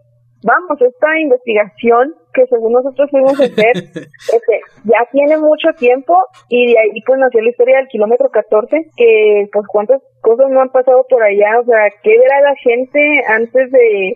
[0.42, 3.76] vamos, esta investigación que según nosotros fuimos a hacer,
[4.32, 6.16] este, ya tiene mucho tiempo
[6.48, 10.62] y de ahí pues nació la historia del kilómetro 14, que pues cuántas cosas no
[10.62, 14.14] han pasado por allá, o sea, qué verá la gente antes de,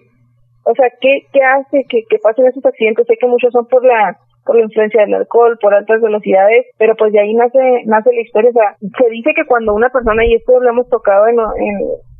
[0.64, 3.84] o sea, qué, qué hace que, que pasen esos accidentes, sé que muchos son por
[3.84, 4.16] la
[4.48, 8.22] por la influencia del alcohol, por altas velocidades, pero pues de ahí nace, nace la
[8.22, 8.48] historia.
[8.48, 11.76] O sea, se dice que cuando una persona, y esto lo hemos tocado en, en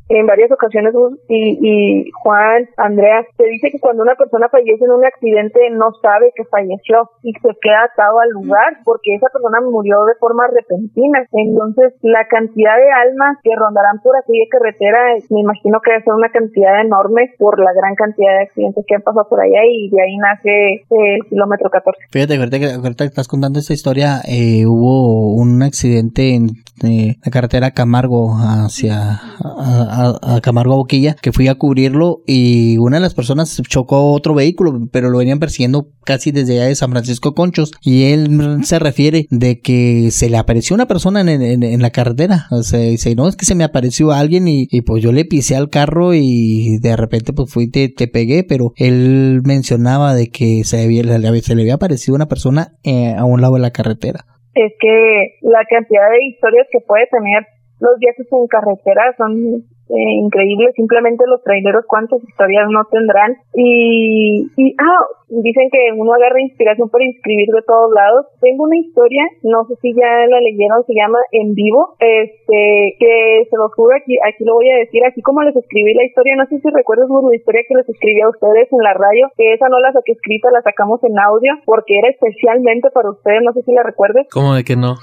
[0.09, 0.93] en varias ocasiones
[1.27, 5.93] y, y Juan, Andrea, se dice que cuando una persona fallece en un accidente no
[6.01, 10.47] sabe que falleció y se queda atado al lugar porque esa persona murió de forma
[10.47, 11.25] repentina.
[11.31, 16.13] Entonces, la cantidad de almas que rondarán por aquella carretera, me imagino que debe ser
[16.13, 19.89] una cantidad enorme por la gran cantidad de accidentes que han pasado por allá y
[19.89, 21.99] de ahí nace el kilómetro 14.
[22.09, 26.49] Fíjate, ahorita que, ahorita que estás contando esta historia, eh, hubo un accidente en
[26.83, 29.98] eh, la carretera Camargo hacia a,
[30.41, 34.73] Camargo a Boquilla, que fui a cubrirlo y una de las personas chocó otro vehículo,
[34.91, 38.29] pero lo venían persiguiendo casi desde allá de San Francisco Conchos y él
[38.63, 43.15] se refiere de que se le apareció una persona en, la carretera, o sea, dice,
[43.15, 46.77] no, es que se me apareció alguien y, pues yo le pisé al carro y
[46.81, 51.15] de repente pues fui te, te, pegué, pero él mencionaba de que se, había, le
[51.15, 54.25] había aparecido una persona eh, a un lado de la carretera.
[54.55, 57.45] Es que la cantidad de historias que puede tener
[57.79, 63.35] los viajes en carretera son eh, increíble, simplemente los traileros cuántas historias no tendrán.
[63.53, 68.25] Y, y, ah, dicen que uno agarra inspiración para inscribir de todos lados.
[68.41, 73.45] Tengo una historia, no sé si ya la leyeron, se llama En Vivo, este, que
[73.49, 76.35] se lo juro aquí, aquí lo voy a decir, así como les escribí la historia,
[76.35, 79.53] no sé si recuerdas la historia que les escribí a ustedes en la radio, que
[79.53, 83.53] esa no la saqué escrita, la sacamos en audio, porque era especialmente para ustedes, no
[83.53, 84.27] sé si la recuerdes.
[84.31, 84.95] ¿Cómo de que no?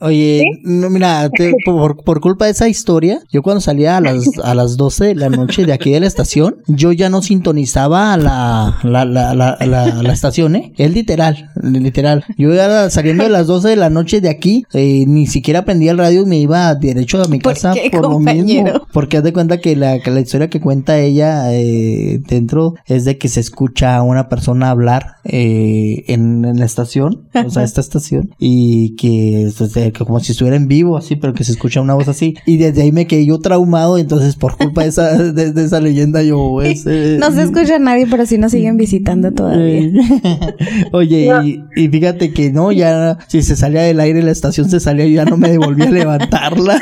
[0.00, 1.28] Oye, no, mira,
[1.64, 5.14] por, por, culpa de esa historia, yo cuando salía a las, a las 12 de
[5.14, 9.56] la noche de aquí de la estación, yo ya no sintonizaba la, la, la, la,
[9.58, 10.72] la, estación, ¿eh?
[10.76, 12.24] Es literal, literal.
[12.36, 15.92] Yo iba saliendo de las 12 de la noche de aquí, eh, ni siquiera prendía
[15.92, 18.64] el radio y me iba derecho a mi casa por, lo mismo.
[18.92, 23.04] Porque haz de cuenta que la, que la historia que cuenta ella eh, dentro es
[23.04, 27.62] de que se escucha a una persona hablar eh, en, en, la estación, o sea,
[27.62, 31.80] esta estación, y que, pues, como si estuviera en vivo, así, pero que se escucha
[31.80, 32.34] una voz así.
[32.46, 36.22] Y desde ahí me quedé yo traumado, entonces por culpa de esa, de, esa leyenda
[36.22, 36.60] yo...
[36.62, 39.88] Ese, no se escucha a nadie, pero sí nos siguen visitando todavía.
[40.92, 41.28] Oye,
[41.76, 45.14] y, fíjate que no, ya si se salía del aire la estación se salía y
[45.14, 46.74] ya no me devolví a levantarla.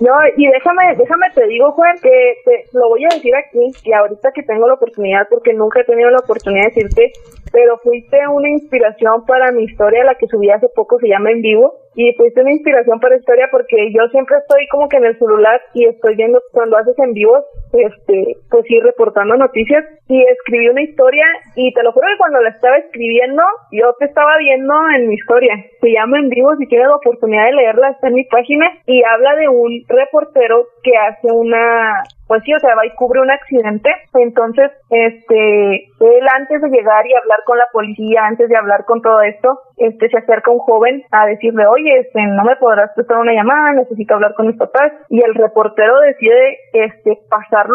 [0.00, 3.92] no, y déjame, déjame te digo, Juan, que te, lo voy a decir aquí, y
[3.92, 7.12] ahorita que tengo la oportunidad, porque nunca he tenido la oportunidad de decirte,
[7.52, 11.42] pero fuiste una inspiración para mi historia, la que subí hace poco, se llama En
[11.42, 15.18] Vivo, y fuiste una inspiración para historia porque yo siempre estoy como que en el
[15.18, 20.68] celular y estoy viendo cuando haces en vivo, este, pues sí, reportando noticias y escribí
[20.68, 24.74] una historia y te lo juro que cuando la estaba escribiendo, yo te estaba viendo
[24.96, 25.54] en mi historia.
[25.80, 29.02] Se llama En Vivo, si tienes la oportunidad de leerla, está en mi página y
[29.04, 33.30] habla de un reportero que hace una, pues sí, o sea, va y cubre un
[33.30, 33.90] accidente.
[34.14, 39.02] Entonces, este, él antes de llegar y hablar con la policía, antes de hablar con
[39.02, 43.18] todo esto, este, se acerca un joven a decirle, oye, este, no me podrás prestar
[43.18, 44.92] una llamada, necesito hablar con mis papás.
[45.08, 47.18] Y el reportero decide, este,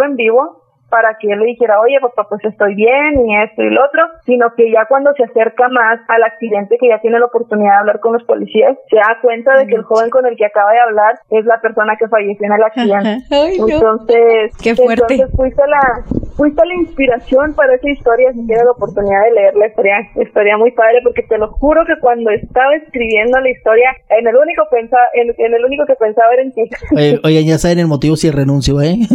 [0.06, 0.65] en vivo
[0.96, 4.02] para que él le dijera, oye, papá, pues estoy bien y esto y lo otro,
[4.26, 7.80] sino que ya cuando se acerca más al accidente, que ya tiene la oportunidad de
[7.80, 10.72] hablar con los policías, se da cuenta de que el joven con el que acaba
[10.72, 13.18] de hablar es la persona que falleció en el accidente.
[13.60, 15.04] entonces, Qué fuerte.
[15.16, 15.82] entonces fuiste la,
[16.38, 20.72] fuiste la inspiración para esa historia, si tienes la oportunidad de leerla, estaría, estaría muy
[20.72, 25.04] padre, porque te lo juro que cuando estaba escribiendo la historia, en el único pensaba,
[25.14, 26.64] en, el único que pensaba era en ti.
[27.26, 28.96] Oye, ya saben el motivo si renuncio, ¿eh?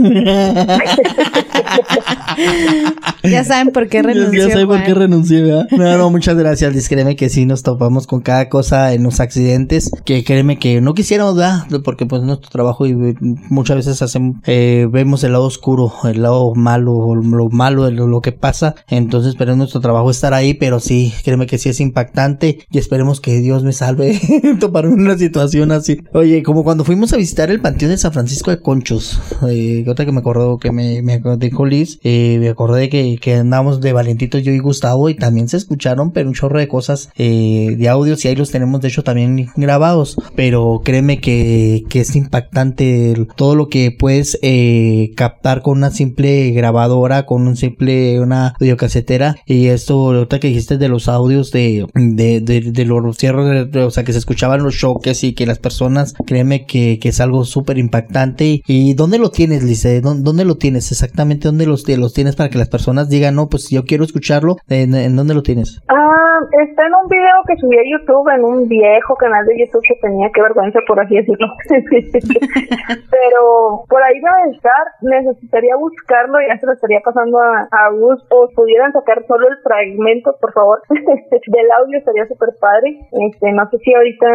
[3.23, 4.49] ya saben por qué renunció.
[4.49, 5.67] Ya, saben por qué renuncié, ¿verdad?
[5.71, 6.89] No, no, muchas gracias, Liz.
[6.89, 10.95] Créeme que sí nos topamos con cada cosa en los accidentes que créeme que no
[10.95, 11.67] quisiéramos, ¿verdad?
[11.85, 16.55] Porque pues nuestro trabajo y muchas veces hacemos, eh, vemos el lado oscuro, el lado
[16.55, 18.75] malo, lo malo de lo, que pasa.
[18.89, 22.79] Entonces, pero es nuestro trabajo estar ahí, pero sí, créeme que sí es impactante y
[22.79, 24.21] esperemos que Dios me salve
[24.61, 26.03] topar una situación así.
[26.13, 30.05] Oye, como cuando fuimos a visitar el Panteón de San Francisco de Conchos, eh, otra
[30.05, 31.21] que me acuerdo que me, me
[31.51, 35.49] dijo Liz, eh, me acordé que, que andamos de Valentitos yo y Gustavo y también
[35.49, 38.89] se escucharon, pero un chorro de cosas eh, de audios y ahí los tenemos de
[38.89, 45.77] hecho también grabados, pero créeme que, es impactante todo lo que puedes eh, captar con
[45.77, 51.09] una simple grabadora, con un simple, una videocasetera y esto, ahorita que dijiste de los
[51.09, 55.45] audios de, de, de, los cierros, o sea, que se escuchaban los choques y que
[55.45, 59.85] las personas, créeme que, es algo súper impactante y ¿dónde lo tienes, Liz?
[60.01, 61.40] ¿Dónde lo tienes exactamente?
[61.41, 64.57] ¿Dónde los, los tienes para que las personas digan, no, pues yo quiero escucharlo?
[64.69, 65.81] ¿En, dónde lo tienes?
[65.89, 69.83] Ah, está en un video que subí a YouTube, en un viejo canal de YouTube
[69.87, 71.49] que tenía, que vergüenza por así decirlo.
[73.11, 78.25] Pero por ahí debe estar, necesitaría buscarlo, ya se lo estaría pasando a, a Gus,
[78.31, 83.01] o pudieran sacar solo el fragmento, por favor, del audio, estaría súper padre.
[83.13, 84.29] Este, no sé si ahorita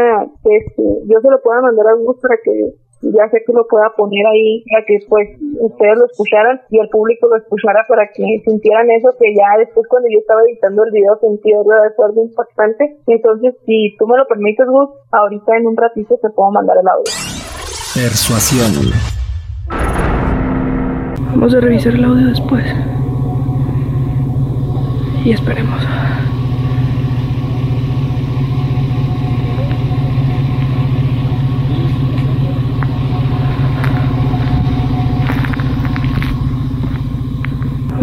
[0.43, 3.93] este, yo se lo pueda mandar a Gus para que ya sé que lo pueda
[3.95, 5.29] poner ahí para que pues
[5.59, 9.85] ustedes lo escucharan y el público lo escuchara para que sintieran eso que ya después
[9.87, 12.97] cuando yo estaba editando el video sentí de algo impactante.
[13.07, 16.87] Entonces, si tú me lo permites, Gus, ahorita en un ratito te puedo mandar el
[16.87, 17.11] audio.
[17.93, 18.91] Persuasión.
[21.31, 22.65] Vamos a revisar el audio después.
[25.23, 25.81] Y esperemos.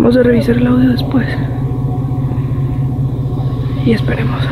[0.03, 1.29] Vamos a revisar el audio después.
[3.87, 4.45] Y esperemos.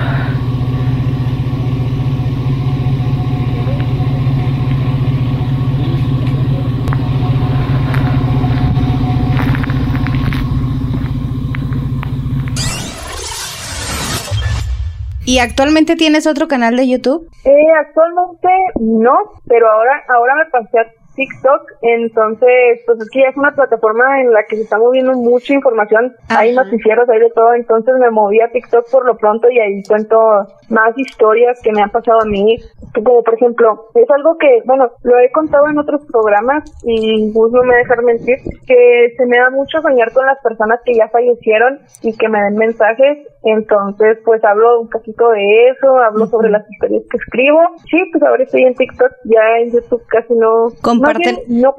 [15.26, 17.28] ¿Y actualmente tienes otro canal de YouTube?
[17.44, 18.48] Eh, actualmente
[18.78, 19.16] no,
[19.48, 24.21] pero ahora ahora me pasé a TikTok, entonces, pues es que ya es una plataforma
[24.21, 28.11] en la que se está moviendo mucha información, hay noticieros, hay de todo, entonces me
[28.11, 30.19] moví a TikTok por lo pronto y ahí cuento
[30.69, 32.57] más historias que me han pasado a mí,
[32.95, 37.53] como por ejemplo, es algo que, bueno, lo he contado en otros programas y Gus
[37.53, 41.09] no me dejar mentir, que se me da mucho soñar con las personas que ya
[41.09, 46.51] fallecieron y que me den mensajes, entonces pues hablo un poquito de eso, hablo sobre
[46.51, 50.69] las historias que escribo, sí, pues ahora estoy en TikTok, ya en YouTube casi no...
[51.01, 51.74] Comparten, no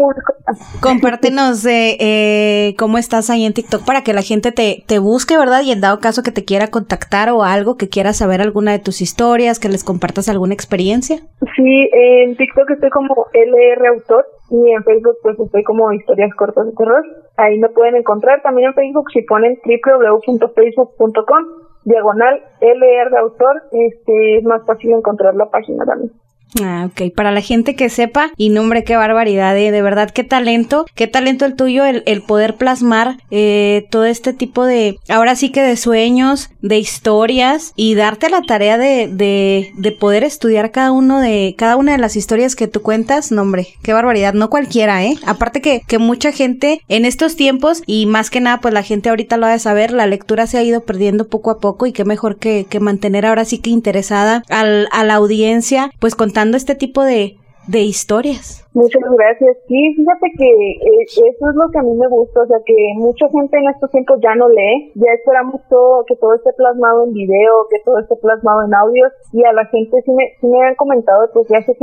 [0.82, 5.61] Compártenos eh, cómo estás ahí en TikTok para que la gente te, te busque, ¿verdad?
[5.61, 8.80] Y en dado caso que te quiera contactar o algo, que quiera saber alguna de
[8.80, 11.17] tus historias, que les compartas alguna experiencia.
[11.55, 16.65] Sí, en TikTok estoy como LR Autor y en Facebook pues estoy como Historias Cortas
[16.65, 17.03] de Terror.
[17.38, 24.43] Ahí me pueden encontrar también en Facebook si ponen www.facebook.com diagonal LR autor, este es
[24.43, 26.11] más fácil encontrar la página también.
[26.60, 27.14] Ah, ok.
[27.16, 29.72] Para la gente que sepa, y nombre, qué barbaridad, ¿eh?
[29.72, 34.34] de verdad, qué talento, qué talento el tuyo, el, el poder plasmar eh, todo este
[34.34, 39.72] tipo de, ahora sí que de sueños, de historias, y darte la tarea de, de,
[39.78, 43.68] de poder estudiar cada uno de, cada una de las historias que tú cuentas, nombre,
[43.82, 45.16] qué barbaridad, no cualquiera, ¿eh?
[45.26, 49.08] Aparte que, que mucha gente en estos tiempos, y más que nada, pues la gente
[49.08, 51.93] ahorita lo ha de saber, la lectura se ha ido perdiendo poco a poco, y
[51.93, 56.41] qué mejor que, que mantener ahora sí que interesada al, a la audiencia, pues contando
[56.58, 57.38] este tipo de,
[57.72, 58.68] historias.
[58.74, 59.58] Muchas gracias.
[59.68, 62.76] Sí, fíjate que eh, eso es lo que a mí me gusta, o sea, que
[62.96, 67.06] mucha gente en estos tiempos ya no lee, ya esperamos todo, que todo esté plasmado
[67.06, 70.48] en video, que todo esté plasmado en audios, y a la gente sí me, sí
[70.48, 71.74] me han comentado, pues ya hace,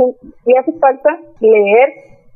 [0.45, 1.89] ya hace falta leer,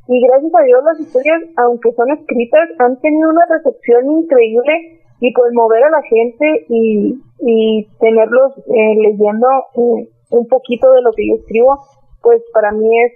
[0.08, 5.32] y gracias a Dios las historias, aunque son escritas, han tenido una recepción increíble, y
[5.32, 9.46] pues mover a la gente y, y tenerlos eh, leyendo
[9.76, 11.78] eh, un poquito de lo que yo escribo,
[12.24, 13.12] pues para mí es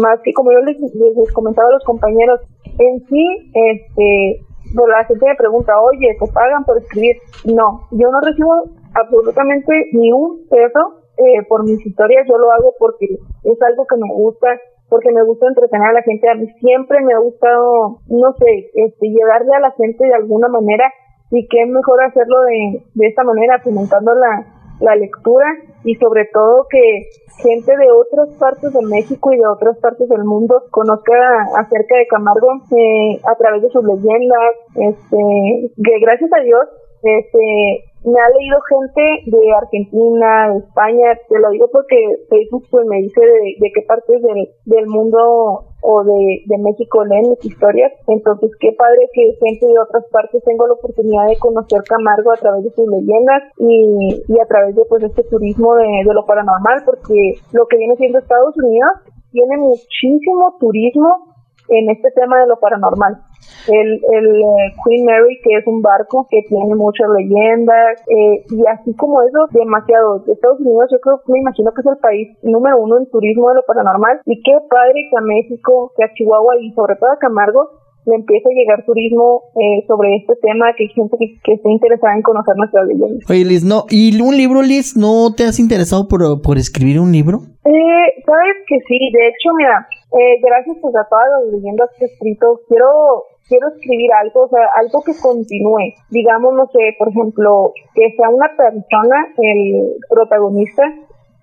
[0.00, 2.40] más que como yo les, les, comentaba a los compañeros,
[2.78, 4.40] en sí, este,
[4.72, 7.16] pues la gente me pregunta, oye, ¿te pagan por escribir?
[7.44, 12.72] No, yo no recibo absolutamente ni un peso eh, por mis historias, yo lo hago
[12.78, 14.46] porque es algo que me gusta,
[14.88, 18.70] porque me gusta entretener a la gente, a mí siempre me ha gustado, no sé,
[18.74, 20.84] este, llegarle a la gente de alguna manera
[21.32, 24.46] y qué mejor hacerlo de, de esta manera, fomentando la,
[24.80, 25.46] la lectura
[25.84, 27.08] y sobre todo que
[27.42, 31.14] gente de otras partes de México y de otras partes del mundo conozca
[31.58, 36.68] acerca de Camargo eh, a través de sus leyendas, este, que gracias a Dios
[37.02, 41.96] este, me ha leído gente de Argentina, España, te lo digo porque
[42.28, 47.04] Facebook pues me dice de, de qué partes del, del mundo o de, de México
[47.04, 51.38] leen mis historias, entonces qué padre que gente de otras partes tenga la oportunidad de
[51.38, 55.74] conocer Camargo a través de sus leyendas y, y a través de pues este turismo
[55.76, 58.90] de, de lo paranormal, porque lo que viene siendo Estados Unidos
[59.30, 61.31] tiene muchísimo turismo
[61.68, 63.22] en este tema de lo paranormal
[63.68, 68.66] el, el eh, Queen Mary, que es un barco que tiene muchas leyendas, eh, y
[68.66, 70.20] así como eso, demasiado.
[70.20, 73.48] De Estados Unidos, yo creo, me imagino que es el país número uno en turismo
[73.50, 77.10] de lo paranormal, y qué padre que a México, que a Chihuahua y sobre todo
[77.10, 81.38] a Camargo le empieza a llegar turismo eh, sobre este tema, que hay gente que,
[81.42, 83.30] que esté interesada en conocer nuestras leyendas.
[83.30, 87.12] Oye, Liz, no, ¿y un libro, Liz, no te has interesado por, por escribir un
[87.12, 87.40] libro?
[87.64, 89.86] Eh, sabes que sí, de hecho, mira,
[90.18, 94.48] eh, gracias pues, a todas las leyendas que he escrito, quiero quiero escribir algo, o
[94.48, 95.92] sea, algo que continúe.
[96.10, 100.82] Digamos, no sé, por ejemplo, que sea una persona el protagonista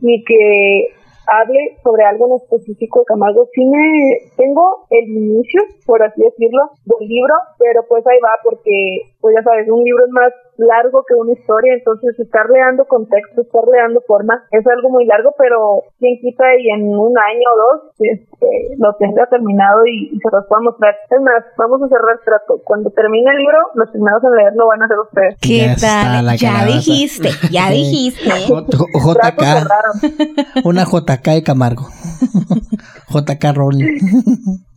[0.02, 0.88] y que
[1.30, 3.48] hable sobre algo en específico de Camargo.
[3.54, 9.14] Sí me tengo el inicio, por así decirlo, del libro, pero pues ahí va porque,
[9.22, 13.42] pues ya sabes, un libro es más largo que una historia, entonces estar leando contexto,
[13.42, 17.58] estar leando forma, es algo muy largo, pero quien quita y en un año o
[17.60, 20.96] dos este, lo tenga terminado y, se los pueda mostrar.
[21.10, 22.62] Es más, vamos a cerrar trato.
[22.64, 25.38] Cuando termine el libro, los primeros en leerlo van a ser ustedes.
[25.42, 26.38] ¿Qué tal?
[26.38, 28.30] Ya dijiste, ya dijiste.
[28.30, 29.44] JK.
[30.66, 31.88] Una JK de Camargo.
[33.10, 34.00] JK Rowling.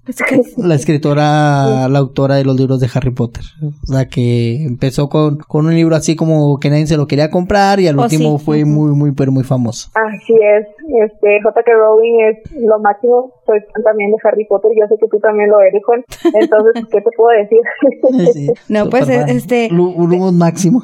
[0.56, 3.44] La escritora, la autora de los libros de Harry Potter.
[3.84, 7.30] O sea, que empezó con, con un libro así como que nadie se lo quería
[7.30, 9.90] comprar y al oh, último fue muy, muy, pero muy famoso.
[9.94, 10.66] Así es.
[11.04, 11.72] Este, J.K.
[11.72, 13.32] Rowling es lo máximo.
[13.46, 14.72] Soy también de Harry Potter.
[14.78, 16.04] Yo sé que tú también lo eres, Juan.
[16.34, 18.54] Entonces, ¿qué te puedo decir?
[18.68, 19.68] no, pues, este...
[19.72, 20.82] Un máximo.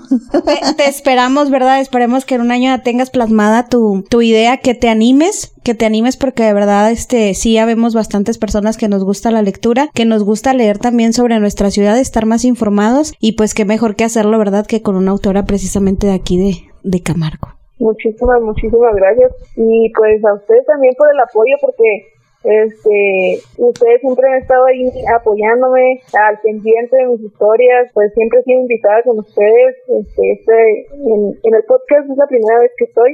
[0.76, 1.80] Te, esperamos, ¿verdad?
[1.80, 5.84] Esperemos que en un año tengas plasmada tu, tu idea, que te animes, que te
[5.84, 9.88] animes porque de verdad, este, sí, ya vemos bastantes personas que nos gusta la lectura,
[9.92, 13.94] que nos gusta leer también sobre nuestra ciudad, estar más informados y pues qué mejor
[13.94, 14.64] que hacerlo, ¿verdad?
[14.66, 16.52] Que con una autora precisamente de aquí de,
[16.84, 17.48] de Camargo.
[17.78, 19.30] Muchísimas, muchísimas gracias.
[19.56, 24.88] Y pues a ustedes también por el apoyo, porque Este, ustedes siempre han estado ahí
[25.14, 29.76] apoyándome al pendiente de mis historias, pues siempre he sido invitada con ustedes.
[30.00, 33.12] Este, este en, el podcast es la primera vez que estoy.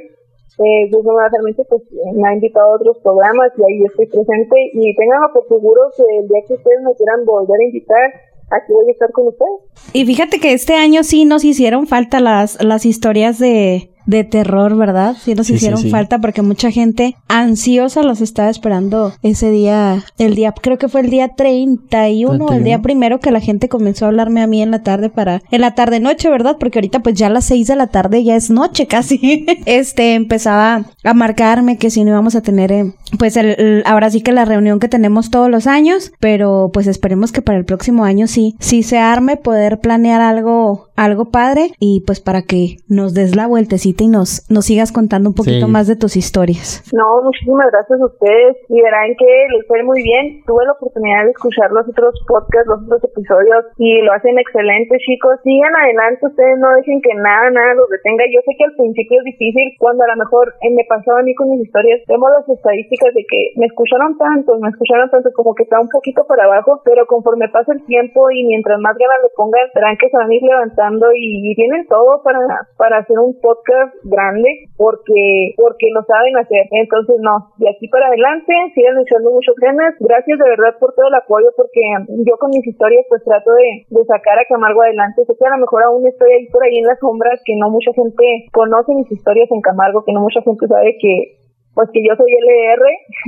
[0.59, 1.83] Eh, realmente pues
[2.15, 6.05] me ha invitado a otros programas y ahí estoy presente y tenganlo por seguro que
[6.21, 8.13] el día que ustedes me quieran volver a invitar,
[8.51, 9.93] aquí voy a estar con ustedes.
[9.93, 14.77] Y fíjate que este año sí nos hicieron falta las, las historias de, de terror,
[14.77, 15.17] ¿verdad?
[15.23, 20.53] Sí nos hicieron falta porque mucha gente ansiosa los estaba esperando ese día, el día,
[20.53, 24.43] creo que fue el día 31, el día primero que la gente comenzó a hablarme
[24.43, 26.57] a mí en la tarde para, en la tarde noche, ¿verdad?
[26.59, 29.47] Porque ahorita pues ya a las 6 de la tarde ya es noche casi.
[29.67, 34.21] este empezaba a marcarme que si no íbamos a tener, eh, pues el, ahora sí
[34.21, 38.05] que la reunión que tenemos todos los años, pero pues esperemos que para el próximo
[38.05, 43.15] año sí, sí se arme, poder planear algo, algo padre y pues para que nos
[43.15, 46.83] des la vueltecita y nos, nos sigas contando un poquito más de tus historias.
[46.93, 50.43] No, muchísimas gracias a ustedes y verán que les fue muy bien.
[50.47, 54.97] Tuve la oportunidad de escuchar los otros podcasts, los otros episodios y lo hacen excelente,
[54.99, 55.39] chicos.
[55.45, 58.25] Sigan adelante, ustedes no dejen que nada, nada los detenga.
[58.33, 61.23] Yo sé que al principio es difícil cuando a lo mejor eh, me pasaba a
[61.23, 62.01] mí con mis historias.
[62.09, 65.89] Vemos las estadísticas de que me escucharon tanto, me escucharon tanto como que está un
[65.89, 69.97] poquito para abajo, pero conforme pasa el tiempo y mientras más ganas le pongan, verán
[69.97, 72.39] que se van a ir levantando y, y tienen todo para,
[72.77, 76.67] para hacer un podcast grande porque porque lo saben hacer.
[76.71, 79.95] Entonces, no, de aquí para adelante siguen echando muchos ganas.
[80.01, 81.81] Gracias de verdad por todo el apoyo porque
[82.25, 85.25] yo con mis historias pues trato de, de sacar a Camargo adelante.
[85.25, 87.71] Sé que a lo mejor aún estoy ahí por ahí en las sombras, que no
[87.71, 92.07] mucha gente conoce mis historias en Camargo, que no mucha gente sabe que pues que
[92.07, 92.85] yo soy LR,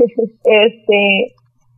[0.44, 1.34] este,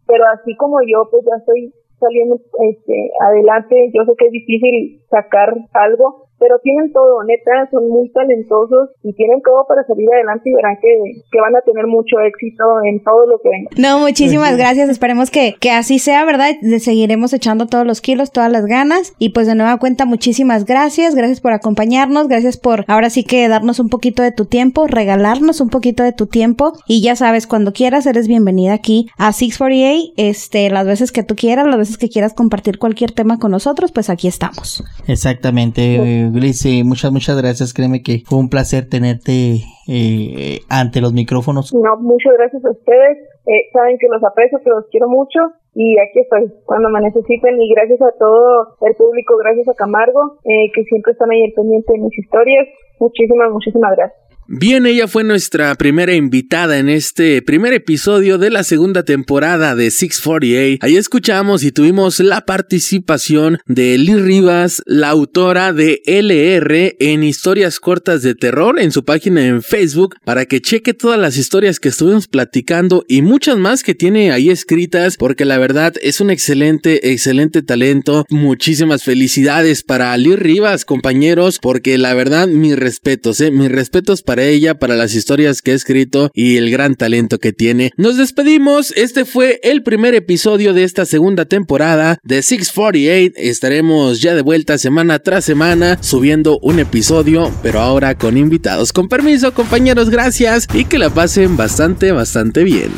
[0.07, 2.37] pero así como yo pues ya estoy saliendo
[2.70, 8.11] este adelante, yo sé que es difícil sacar algo, pero tienen todo, neta, son muy
[8.11, 12.20] talentosos y tienen todo para salir adelante y verán que, que van a tener mucho
[12.20, 13.70] éxito en todo lo que venga.
[13.76, 16.51] No, muchísimas gracias, esperemos que, que así sea, ¿verdad?
[16.62, 20.64] Le seguiremos echando todos los kilos, todas las ganas y pues de nueva cuenta muchísimas
[20.64, 24.86] gracias, gracias por acompañarnos, gracias por ahora sí que darnos un poquito de tu tiempo,
[24.86, 29.32] regalarnos un poquito de tu tiempo y ya sabes, cuando quieras eres bienvenida aquí a
[29.32, 33.51] 648, este, las veces que tú quieras, las veces que quieras compartir cualquier tema con
[33.51, 34.84] nosotros, pues aquí estamos.
[35.07, 36.28] Exactamente.
[36.33, 37.74] Glicy, muchas, muchas gracias.
[37.74, 41.74] Créeme que fue un placer tenerte eh, ante los micrófonos.
[41.74, 43.18] No, muchas gracias a ustedes.
[43.47, 45.41] Eh, saben que los aprecio, que los quiero mucho
[45.74, 50.39] y aquí estoy cuando me necesiten y gracias a todo el público, gracias a Camargo,
[50.45, 52.66] eh, que siempre están ahí al pendiente de mis historias.
[52.99, 54.28] Muchísimas, muchísimas gracias.
[54.51, 59.90] Bien, ella fue nuestra primera invitada en este primer episodio de la segunda temporada de
[59.90, 60.78] 648.
[60.80, 67.78] Ahí escuchamos y tuvimos la participación de Liz Rivas, la autora de LR en historias
[67.78, 71.90] cortas de terror en su página en Facebook para que cheque todas las historias que
[71.90, 77.12] estuvimos platicando y muchas más que tiene ahí escritas porque la verdad es un excelente,
[77.12, 78.24] excelente talento.
[78.30, 84.47] Muchísimas felicidades para Liz Rivas, compañeros, porque la verdad mis respetos, eh, mis respetos para
[84.47, 87.91] ella, para las historias que ha escrito y el gran talento que tiene.
[87.97, 93.34] Nos despedimos, este fue el primer episodio de esta segunda temporada de 648.
[93.36, 98.93] Estaremos ya de vuelta semana tras semana subiendo un episodio, pero ahora con invitados.
[98.93, 102.93] Con permiso, compañeros, gracias y que la pasen bastante, bastante bien.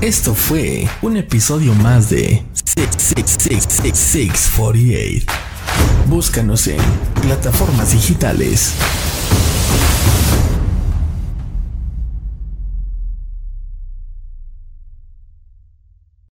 [0.00, 5.53] Esto fue un episodio más de 648.
[6.06, 6.78] Búscanos en
[7.22, 8.72] plataformas digitales.